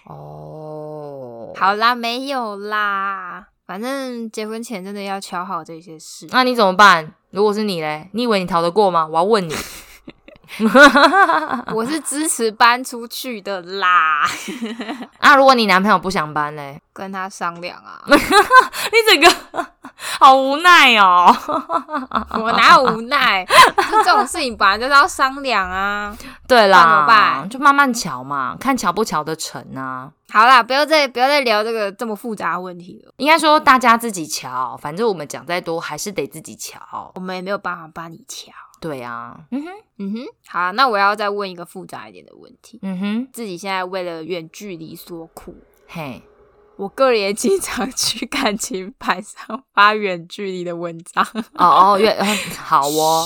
[0.05, 6.27] 哦，好啦，没有啦，反正结婚前真的要瞧好这些事。
[6.31, 7.13] 那你怎么办？
[7.31, 9.05] 如果是你嘞，你以为你逃得过吗？
[9.05, 9.53] 我要问你。
[11.73, 14.25] 我是支持搬出去的啦，
[15.19, 18.01] 那 如果你男朋友不想搬嘞，跟他商量啊。
[18.07, 18.15] 你
[19.09, 19.65] 整个
[20.19, 21.35] 好无奈哦。
[22.33, 23.45] 我哪有无奈？
[23.45, 26.15] 就这种事情本来就是要商量啊。
[26.47, 30.09] 对啦怎么啦，办就慢慢瞧嘛，看瞧不瞧得成啊。
[30.31, 37.11] 好啦，不要再不要再聊这个这么复杂的问题了，应该说大家自己瞧，反正我们讲再多还是得自己瞧。
[37.15, 38.51] 我们也没有办法帮你瞧。
[38.81, 42.79] 对啊，嗯哼，嗯哼，好啊，那我要再问一个复杂一点的问题。
[42.83, 45.55] 嗯哼，自己现在为了远距离所苦，
[45.87, 46.21] 嘿，
[46.75, 51.25] 我个人也经常去感情牌上发远距离的文章。
[51.53, 52.25] 哦哦，远、呃
[52.61, 53.25] 好哦，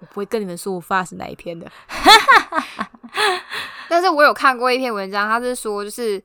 [0.00, 1.70] 我不会跟你们说我发的是哪一篇的，
[3.88, 6.22] 但是我有看过一篇文章，他是说就是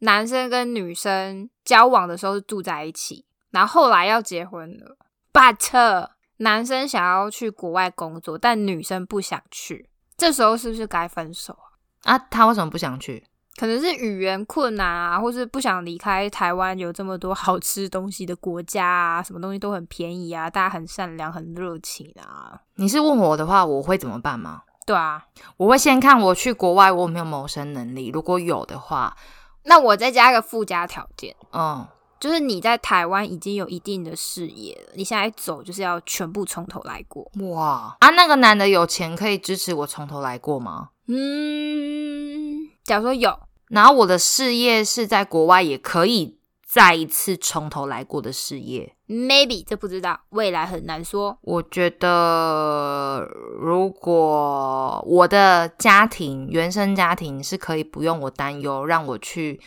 [0.00, 4.96] 男生跟女生交往的时候是住在一起，然后后来要结婚了
[5.32, 11.56] ，but 男生想要去国外工作，但女生不想去，这时候是不是该分手
[12.02, 12.14] 啊？
[12.14, 13.24] 啊，他为什么不想去？
[13.56, 22.60] 可能是语言困难啊，或是不想离开台湾有这么多好吃东西的国家啊，什么东西都很便宜啊，大家很善良、很热情啊。
[22.74, 24.62] 你是问我的话，我会怎么办吗？
[24.84, 25.24] 对啊，
[25.56, 29.16] 我会先看我去国外我有没有谋生能力，如果有的话，
[29.62, 31.86] 那我再加一个附加条件，嗯，
[32.24, 37.30] 就是你在台湾已经有一定的事业了，你现在走就是要全部从头来过。
[37.50, 40.88] 哇啊，那个男的有钱可以支持我从头来过吗？
[41.06, 48.96] 嗯，假如说有，然后我的事业是在国外也可以再一次从头来过的事业。
[49.06, 51.36] maybe 这不知道，未来很难说。
[51.42, 53.28] 我觉得，
[53.60, 59.60] 如果我的家庭原生家庭是可以不用我担忧，让我去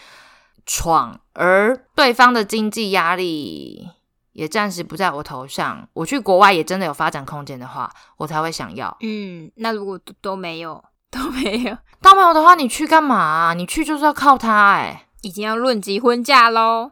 [0.66, 3.88] 闯，而对方的经济压力
[4.34, 8.98] 也暂时不在我头上，我去国外也真的有发展空间的话，我才会想要。
[9.02, 16.92] 嗯，那如果都都没有， 都没有，都没有的话，你去干嘛、你去就是要靠他哎、已经要论及婚嫁喽。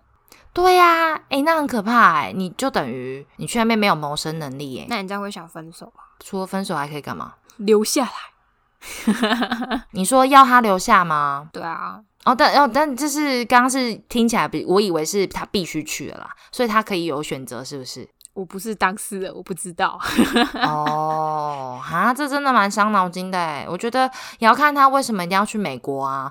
[0.53, 6.15] 对呀、哎、那很可怕哎、你就等于你去那边没有谋生能力哎、那你这样会想分手啊？
[6.19, 7.33] 除了分手还可以干嘛？
[7.57, 9.81] 留下来。
[9.91, 11.49] 你说要他留下吗？
[11.51, 18.07] 对啊，哦，但哦，但这是刚刚是听起来比我以为是他必须去的啦，所以他可以有选择，是不是？
[18.35, 19.97] 我不是当事人，我不知道。
[20.67, 26.29] 哦，哈，这真的蛮伤脑筋的诶我觉得也要看他为什么一定要去美国啊，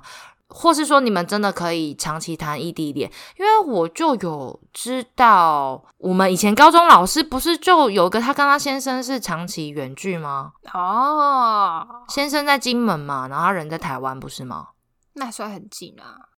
[0.49, 10.51] 或是说你们真的可以长期谈异地恋，因为我就有知道，我们以前高中老师不是就有个他跟他先生是长期远距吗？
[10.73, 14.67] 哦，先生在金门嘛，然后他人在台湾，不是吗？
[15.15, 16.29] 那算很近啊。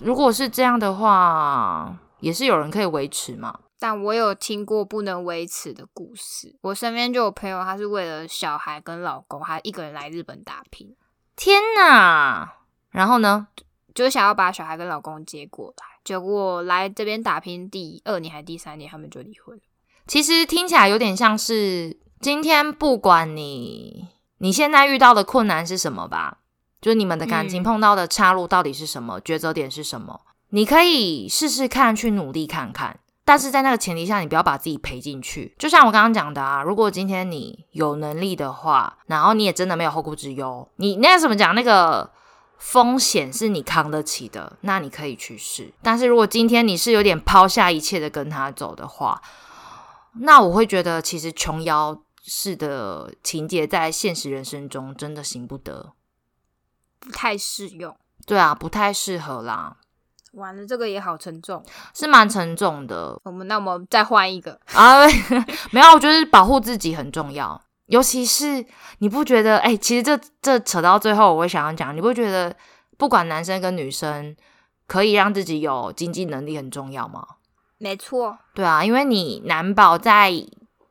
[0.00, 3.58] 如果是这样的话，也是有人可以维持嘛。
[3.80, 10.96] 但我有听过不能维持的故事，我身边就有朋友，他是为了小孩跟老公，还一个人来日本打拼，
[11.36, 12.54] 天哪！
[12.90, 13.48] 然后呢？
[13.94, 19.62] 就想要把小孩跟老公接过来，结果来这边打拼第二年还第三年，他们就离婚了。
[20.06, 26.38] 其实听起来有点像是今天不管你你现在遇到的困难是什么吧，
[26.80, 33.00] 就是你们的感情嗯碰到的岔路到底是什么，抉择点是什么，你可以试试看，去努力看看。
[33.24, 35.54] 但是在那个前提下，你不要把自己赔进去。
[35.58, 41.54] 就像我刚刚讲的啊，如果今天你有能力的话，然后你也真的没有后顾之忧，你那个怎么讲？
[41.54, 42.10] 那个
[42.56, 45.70] 风险是你扛得起的，那你可以去试。
[45.82, 49.20] 但是如果今天你是有点抛下一切的跟他走的话，
[50.20, 55.92] 那我会觉得其实琼瑶式的情节在现实人生中真的行不得。
[56.98, 57.96] 不太适用。
[58.26, 59.76] 对啊，不太适合啦，
[60.32, 61.64] 完了，这个也好沉重。
[61.94, 65.06] 是蛮沉重的我们那我们再换一个，啊。
[65.72, 68.64] 没有，我觉得保护自己很重要，尤其是
[68.98, 69.58] 你不觉得？
[69.58, 72.54] 哎、其实这这扯到最后，我会想要讲，你不觉得
[72.98, 74.36] 不管男生跟女生，
[74.86, 77.26] 可以让自己有经济能力很重要吗？
[77.78, 80.32] 没错，对啊，因为你难保在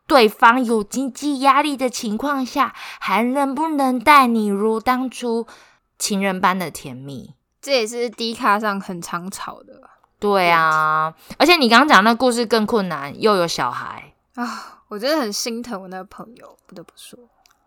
[0.08, 5.46] 对方有经济压力的情况下，还能不能待你如当初
[5.98, 7.34] 情人般的甜蜜？
[7.62, 14.84] 这也是 D 卡上很常吵的对啊，而且你刚刚讲那故事更困难，又有小孩啊。
[14.88, 17.20] 我真的很心疼我那个朋友，不得不说，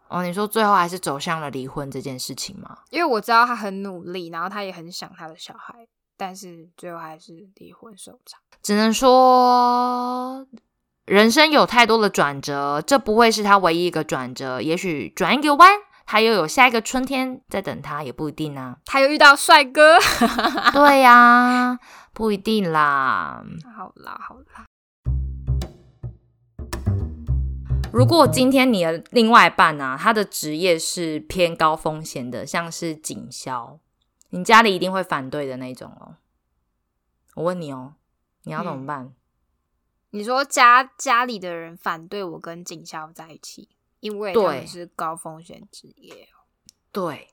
[0.08, 0.22] 哦。
[0.22, 2.78] 你说最后还是走向了离婚这件事情吗？
[2.88, 5.86] 因为我知道他很努力，然后他也很想他的小孩，
[6.16, 8.40] 但是最后还是离婚收场。
[8.62, 10.46] 只能说，
[11.04, 14.60] 人生有太多的转折，这不会是他唯一一个转折。
[14.62, 15.70] 也许转一个弯，
[16.12, 18.76] 他又有下一个春天在等他，也不一定啊。
[18.84, 19.96] 他又遇到帅哥，
[20.74, 21.78] 对呀、
[22.12, 23.44] 不一定啦。
[23.76, 24.66] 好啦好啦，
[27.92, 33.78] 如果今天你的另外一半啊，他的职业是偏高风险的，像是警消，
[34.30, 36.16] 你家里一定会反对的那种哦。
[37.36, 37.94] 我问你哦，
[38.42, 39.12] 你要怎么办？
[40.10, 43.68] 你说家家里的人反对我跟警校在一起，
[44.00, 46.28] 因为他对们是高风险职业。
[46.92, 47.28] 对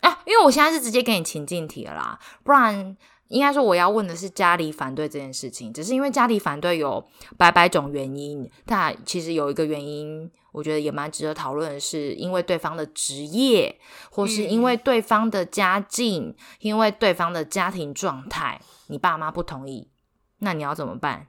[0.00, 2.96] 啊，因为我现在是直接给你情境题了啦，不然
[3.28, 7.06] 应该说我要问的是家里反对这件事情，只是因为家里反对有
[7.36, 13.78] 百百种原因，但其实有一个原因，我觉得也蛮值得讨论的是，因为对方的职业，
[14.10, 19.90] 或是因为对方的家境，因为对方的家庭状态，你爸妈不同意，
[20.38, 21.28] 那你要怎么办？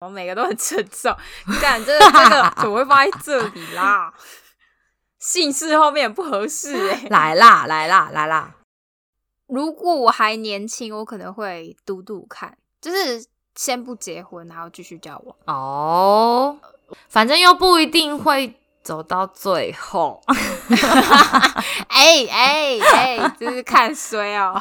[0.00, 1.14] 我每个都很沉重，
[1.60, 4.12] 干这个这个 怎么会放在这里啦？
[5.18, 8.54] 姓氏后面也不合适哎、来啦，来啦，来啦！
[9.46, 13.22] 如果我还年轻，我可能会读读看，就是
[13.54, 15.36] 先不结婚，然后继续交往。
[15.44, 16.58] 哦，
[17.10, 20.22] 反正又不一定会走到最后。
[21.88, 24.58] 哎哎哎，这是看衰哦。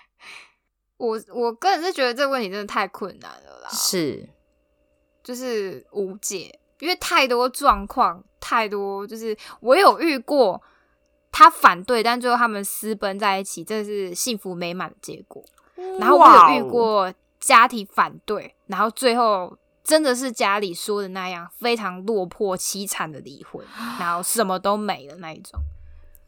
[0.98, 4.28] 我我个人是觉得这个问题真的太困难了啦，是，
[5.22, 10.60] 就是无解，因为太多状况，太多就是我有遇过
[11.30, 15.44] 他反对，但最后他们私奔在一起，这是幸福美满的结果。
[15.98, 23.64] 然后我有遇过家庭反对，然后最后真的是家里说的那样，非常落魄凄惨的离婚，
[23.98, 25.60] 然后什么都没了那一种。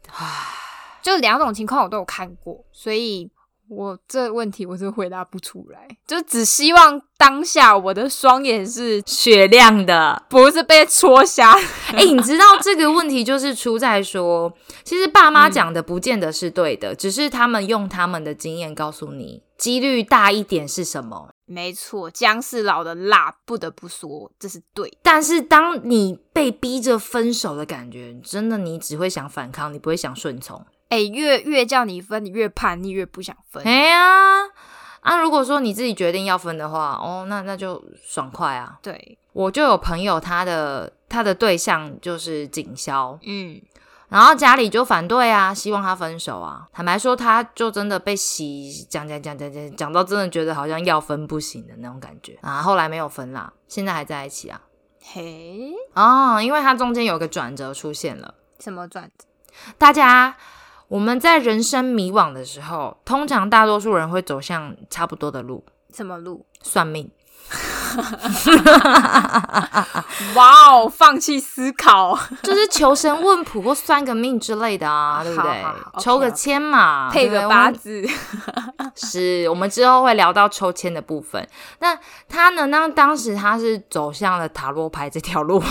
[1.01, 3.29] 就两种情况我都有看过，所以
[3.67, 10.23] 我这问题我是回答不出来，就只希望当下我的双眼是雪亮的。
[10.29, 11.53] 不是被戳瞎。
[11.91, 21.29] 哎、你知道这个问题就是出在说，其实爸妈讲的不见得是对的，只是他们用他们的经验告诉你，几率大一点是什么。
[21.47, 24.95] 没错，姜是老的辣，不得不说这是对。
[25.01, 30.65] 但是当你被逼着分手的感觉，真的你只会想反抗，你不会想顺从。
[30.89, 33.63] 哎、越越叫你分，你越叛逆，越不想分。
[33.63, 34.43] 哎呀，
[35.01, 38.77] 啊，如果说你自己决定要分的话，哦，那那就爽快啊。
[38.81, 43.59] 对，我就有朋友，他的他的对象就是警消，嗯，
[44.09, 46.67] 然后家里就反对啊，希望他分手啊。
[46.71, 52.61] 坦白说，他就真的被洗讲讲讲讲讲讲到真的觉得好像要分不行的那种感觉啊。
[52.61, 54.61] 后来没有分啦，现在还在一起啊。
[55.01, 59.25] 嘿，哦，因为他中间有个转折出现了，什么转折？
[59.77, 60.37] 大家。
[60.87, 65.63] 我们在人生迷惘的时候，通常大多数人会走向差不多的路，
[65.93, 66.45] 什么路？
[66.61, 67.09] 算命。
[70.33, 75.99] 哇哦，放弃思考，就是求神问卜或算个命之类的啊，对不对好好好？
[75.99, 78.03] 抽个签嘛，配个八字。
[78.95, 81.47] 是我们之后会聊到抽签的部分。
[81.79, 81.95] 那
[82.27, 82.65] 他呢？
[82.67, 85.61] 那当时他是走向了塔罗牌这条路，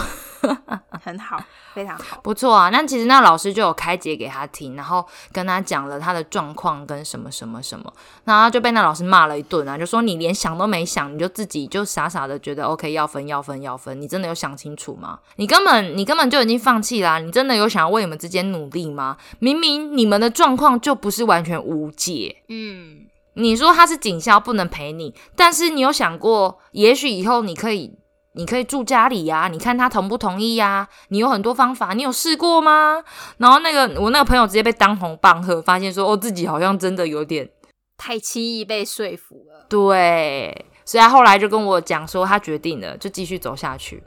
[1.02, 1.42] 很好，
[1.74, 2.20] 非常好。
[2.22, 2.70] 不错啊。
[2.70, 7.92] 那其实那老师就有开解给他听，然后跟他讲了他的状况跟什么什么什么，
[8.24, 15.18] 然后他就被那老师骂了一顿啊，就说你连想都没想，你就自己就傻傻的觉得 OK 要分要分要分，你真的有想清楚吗？
[15.36, 19.16] 你根本你根本就已经放弃啦、你真的有想要为你们之间努力吗？
[19.40, 22.42] 明明你们的状况就不是完全无解。
[22.48, 27.92] 嗯，你说他是警校不能陪你，但是你有想过，也许以后你可以，
[28.36, 33.02] 你可以住家里呀、你看他同不同意呀、你有很多方法，你有试过吗？
[33.38, 37.48] 然后那个我那个朋友直接被当红棒喝，发现说哦自己好像真的有点
[37.96, 39.66] 太轻易被说服了。
[39.68, 44.02] 对，所以他后来就跟我讲说，他决定了就继续走下去，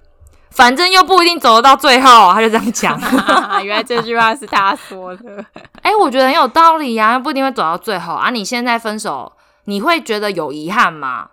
[0.52, 3.00] 反正又不一定走得到最后，他就这样讲。
[3.64, 5.46] 原来这句话是他说的。
[5.82, 8.30] 哎、我觉得很有道理呀、不一定会走到最后啊。
[8.30, 9.32] 你现在分手，
[9.66, 11.30] 你会觉得有遗憾吗？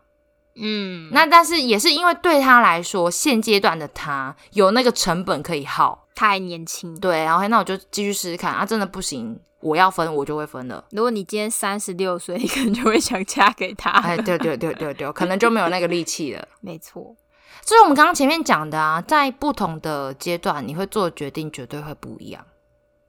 [0.56, 6.98] 嗯，那但是也是因为对他来说，现阶段的他有那个成本可以耗，他还年轻。
[7.01, 10.85] 对，然后那我就继续试试看啊，真的不行，我要分我就会分了。
[10.90, 13.90] 如果你今天三十六岁，你可能就会想嫁给他。
[13.90, 16.47] 哎，对对对对对，可能就没有那个力气了。
[16.62, 17.16] 没错，
[17.64, 22.47] 就是我们刚刚前面讲的啊，在不同的阶段，你会做的决定绝对会不一样。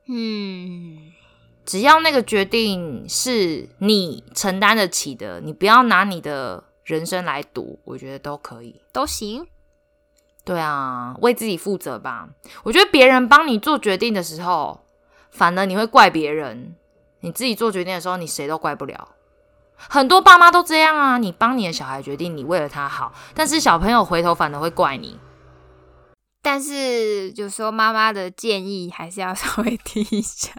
[0.07, 1.13] 嗯，
[1.63, 8.79] 只要那个决定是你承担得起的，你不要拿你的人生来读，我觉得都可以。
[8.93, 9.45] 都行。
[10.45, 12.29] 对啊，为自己负责吧。
[12.63, 14.85] 我觉得别人帮你做决定的时候，
[15.31, 16.75] 反而你会怪别人；
[17.21, 19.09] 你自己做决定的时候，你谁都怪不了。
[19.75, 25.19] 很多爸妈都这样啊，你帮你的小孩决定，你为了他好，但是小朋友回头反而会怪你。
[26.43, 30.51] 但是有时候妈妈的建议还是要稍微听一下。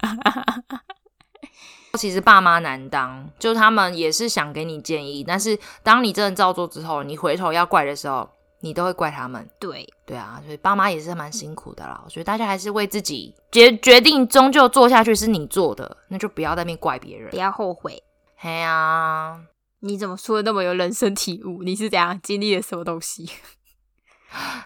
[1.96, 8.28] 其实爸妈难当，就他们也是想给你建议，但是当你真的照做之后，你回头要怪的时候，
[8.60, 9.48] 你都会怪他们。
[9.58, 12.00] 对，对啊，所以爸妈也是蛮辛苦的啦。
[12.04, 17.36] 我觉得大家还是为自己决决定，终究做下去是你做的，那就不要在那边怪别人不。
[17.36, 18.02] 要后悔。
[18.36, 19.40] 嘿呀、
[19.80, 21.62] 你怎么说的那么有人生体悟？
[21.62, 23.28] 你是怎样经历了什么东西？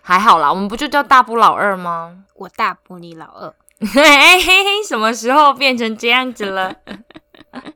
[0.02, 2.24] 还好啦，我们不就叫大不老二吗？
[2.34, 3.54] 我大不你老二，
[4.88, 6.74] 什么时候变成这样子了？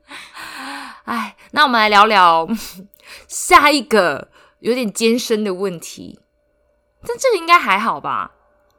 [1.04, 2.46] 哎，那我们来聊聊
[3.28, 4.28] 下一个
[4.60, 6.20] 有点艰深的问题。
[7.06, 8.30] 但这个应该还好吧？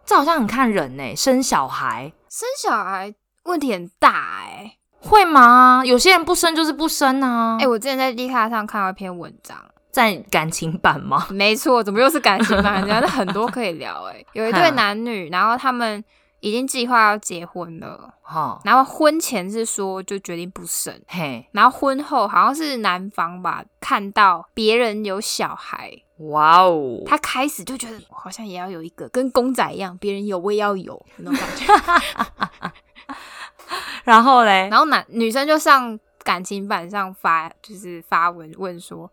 [0.05, 5.83] 这好像很看人呢、生小孩生小孩问题很大哎、会吗？
[5.85, 7.57] 有些人不生就是不生啊。
[7.59, 9.57] 哎、我之前在 d 卡上看到一篇文章，
[9.91, 11.27] 在感情版吗？
[11.29, 12.85] 没错，怎么又是感情版？
[12.85, 16.03] 人家很多可以聊哎、有一对男女，然后他们
[16.45, 32.71] 已经计划要结婚了，哈，然后婚前是说就决定不生，嘿，然后婚后好像是男方吧，看到别人有小孩，哇哦，他开始就觉得好像也要有一个，跟公仔一样，别人有我也要有那种感觉。
[34.05, 39.11] 然后嘞，然后男女生就上感情版上发，就是发文问说，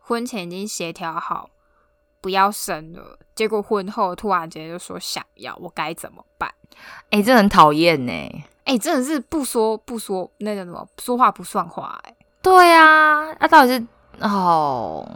[0.00, 1.50] 婚前已经协调好
[2.20, 6.52] 不要生了，结果婚后突然间就说想要，我该怎么办？
[7.10, 8.12] 哎、这很讨厌呢。
[8.64, 13.86] 哎、真的是不说不说那个什么，说话不算话、哎，对啊，那、到底是
[14.20, 15.06] 哦？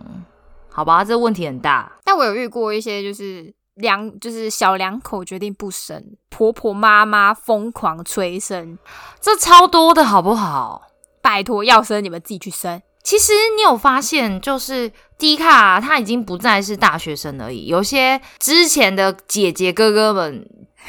[0.69, 1.91] 好吧，这问题很大。
[2.05, 8.79] 但我有遇过一些就是两就是小两口决定不生，婆婆妈妈疯狂催生，
[9.21, 10.83] 这超多的好不好？
[11.23, 12.81] 拜托要生你们自己去生。
[13.09, 20.47] 其实你有发现，就是迪卡他已经不再是大学生而已，有些之前的姐姐哥哥们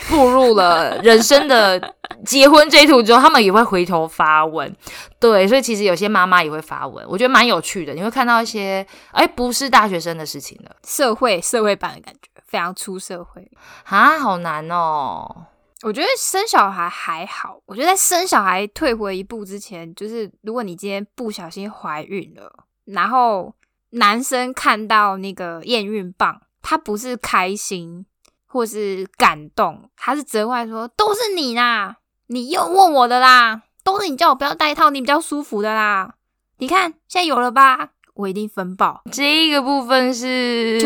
[0.10, 4.76] 步入了人生的结婚这一途之后，他们也会回头发文。
[5.18, 7.94] 对，所以其实有些妈妈也会发文，我觉得蛮有趣的。
[7.94, 13.50] 你会看到一些哎不是大学生的事情了社会社会版的感觉，非常出社会。
[13.86, 15.46] 啊，好难哦。
[15.84, 23.54] 我觉得生小孩还好，我觉得在生小孩退回一步之前，就是如果你今天不小心怀孕了，然后
[23.92, 28.06] 男生看到那个验孕棒，他不是开心
[28.46, 31.98] 或是感动，他是责怪说都是你啦，
[32.28, 36.16] 你又问我的啦，都是你叫我不要戴套，你比较舒服的啦，
[36.58, 39.02] 你看现在有了吧，我一定分爆。
[39.10, 40.78] 这个部分是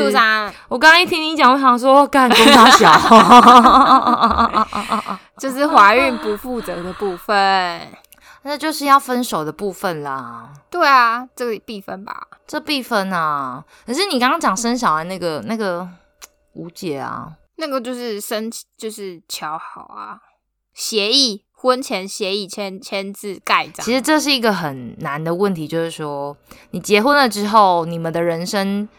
[0.68, 2.92] 我刚刚一听你讲，我想说，干公大小，
[5.40, 7.82] 就是怀孕不负责的部分。
[8.44, 10.52] 那就是要分手的部分啦。
[10.70, 12.28] 对啊，这个必分吧。
[12.46, 13.64] 这必分啊！
[13.88, 15.88] 可是你刚刚讲生小孩那个那个
[16.54, 20.20] 无解啊，那个就是生，就是瞧好啊，
[20.74, 23.86] 协议，婚前协议签签字盖章。
[23.86, 26.36] 其实这是一个很难的问题，就是说
[26.72, 28.90] 你结婚了之后，你们的人生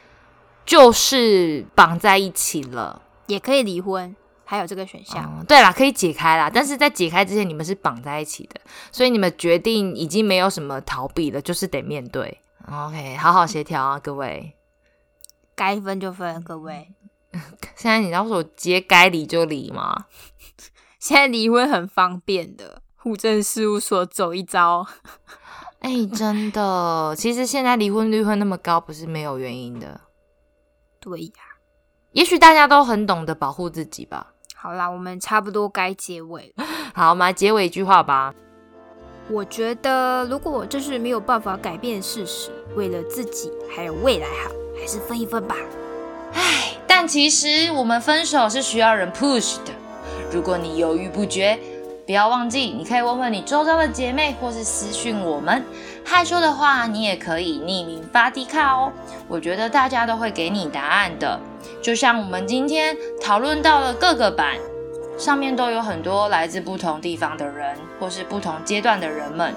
[0.65, 3.03] 就是绑在一起了。
[3.27, 4.17] 也可以离婚，
[4.47, 5.31] 还有这个选项。
[5.39, 8.59] 嗯，对啦，可以解开啦，但是在解开之前，你们是绑在一起的，
[8.91, 12.41] 所以你们决定已经没有什么逃避了，就是得面对。
[12.67, 14.55] OK，好好协调啊，各位。
[15.55, 16.89] 该分就分，各位。
[17.77, 20.07] 现在你要说接该离就离吗？
[21.05, 24.87] 现在离婚很方便的，户政事务所走一遭。
[25.81, 30.01] 哎、真的，其实现在离婚率会那么高，不是没有原因的。
[30.99, 31.33] 对呀。
[32.13, 34.29] 也许大家都很懂得保护自己吧。
[34.55, 36.65] 好啦，我们差不多该结尾了。
[36.97, 38.35] 好，我们来结尾一句话吧。
[39.29, 44.51] 我觉得，如果这是没有办法改变的事实，为了自己还有未来好，
[44.81, 45.55] 还是分一分吧。
[46.33, 49.73] 唉，但其实我们分手是需要人 push 的。
[50.33, 51.59] 如果你犹豫不决，
[52.07, 55.65] 不要忘记，你可以问问你周遭的姐妹，或是私讯我们。
[56.05, 58.93] 害羞的话，你也可以匿名发低卡哦。
[59.27, 61.41] 我觉得大家都会给你答案的。
[61.81, 64.57] 就像我们今天讨论到了各个版，
[65.17, 69.55] 上面都有很多来自不同地方的人，或是不同阶段的人们。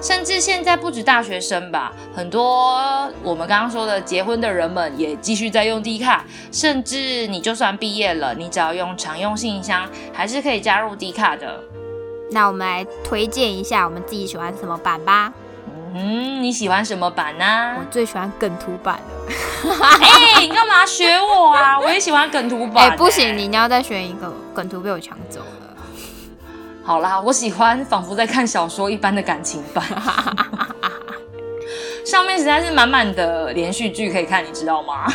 [0.00, 2.80] 甚至现在不止大学生吧，很多
[3.22, 11.62] 我们刚刚说的结婚的人们也继续在用 D 卡，甚至你就算毕业了，你只要用常用信箱，还是可以加入 D 卡的。
[12.32, 15.32] 那我们来推荐一下我们自己喜欢什么版吧。
[15.92, 19.70] 嗯，你喜欢什么版呢、我最喜欢梗图版的。
[19.70, 21.78] 哎、你干嘛学我啊？
[21.78, 25.59] 我也喜欢梗图版、 哎、不行，你一定要再选一个梗图被我抢走了。
[26.82, 29.84] 好啦，我喜欢仿佛在看小说一般的感情版，
[32.04, 35.06] 上面实在是满满的连续剧可以看，你知道吗？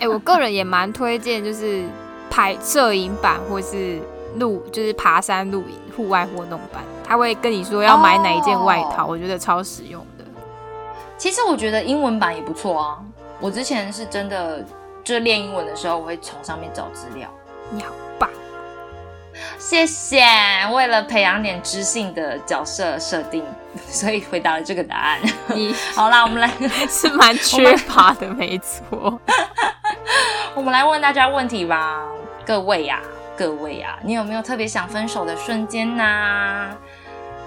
[0.00, 1.84] 哎、我个人也蛮推荐，就是
[2.28, 4.00] 拍摄影版或是
[4.38, 10.24] 露，就是爬山露营户外活动版，他会跟你说要买哪一件外套，哦我觉得超实用的。
[11.16, 12.98] 其实我觉得英文版也不错啊。
[13.38, 14.64] 我之前是真的，
[15.04, 17.28] 就是练英文的时候，我会从上面找资料。
[17.70, 18.09] 你好棒！
[19.58, 20.24] 谢谢，
[20.72, 23.44] 为了培养点知性的角色设定，
[23.88, 25.18] 所以回答了这个答案。
[25.48, 26.50] 你 好啦，我们来，
[26.88, 29.20] 是蛮缺乏的，没错。
[30.54, 32.02] 我们来问大家问题吧，
[32.44, 33.00] 各位呀、
[33.36, 36.70] 各位呀、你有没有特别想分手的瞬间呐、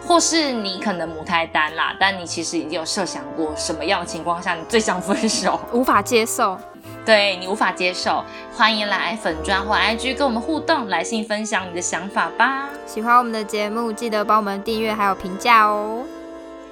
[0.08, 5.60] 或是你可能母胎单啦，但你其实已经有设想过什么样的情况下你最想分手？
[5.74, 6.58] 无法接受，
[7.06, 8.24] 对你无法接受，
[8.56, 12.70] 欢迎来粉砖或 IG 跟我们互动，来信分享你的想法吧。
[12.86, 16.04] 喜欢我们的节目，记得帮我们订阅还有评价哦。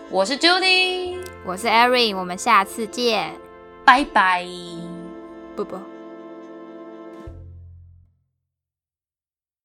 [0.09, 3.33] 我是 Judy，我是 Erin，我们下次见，
[3.83, 4.45] 拜拜。
[5.55, 5.90] 啵啵。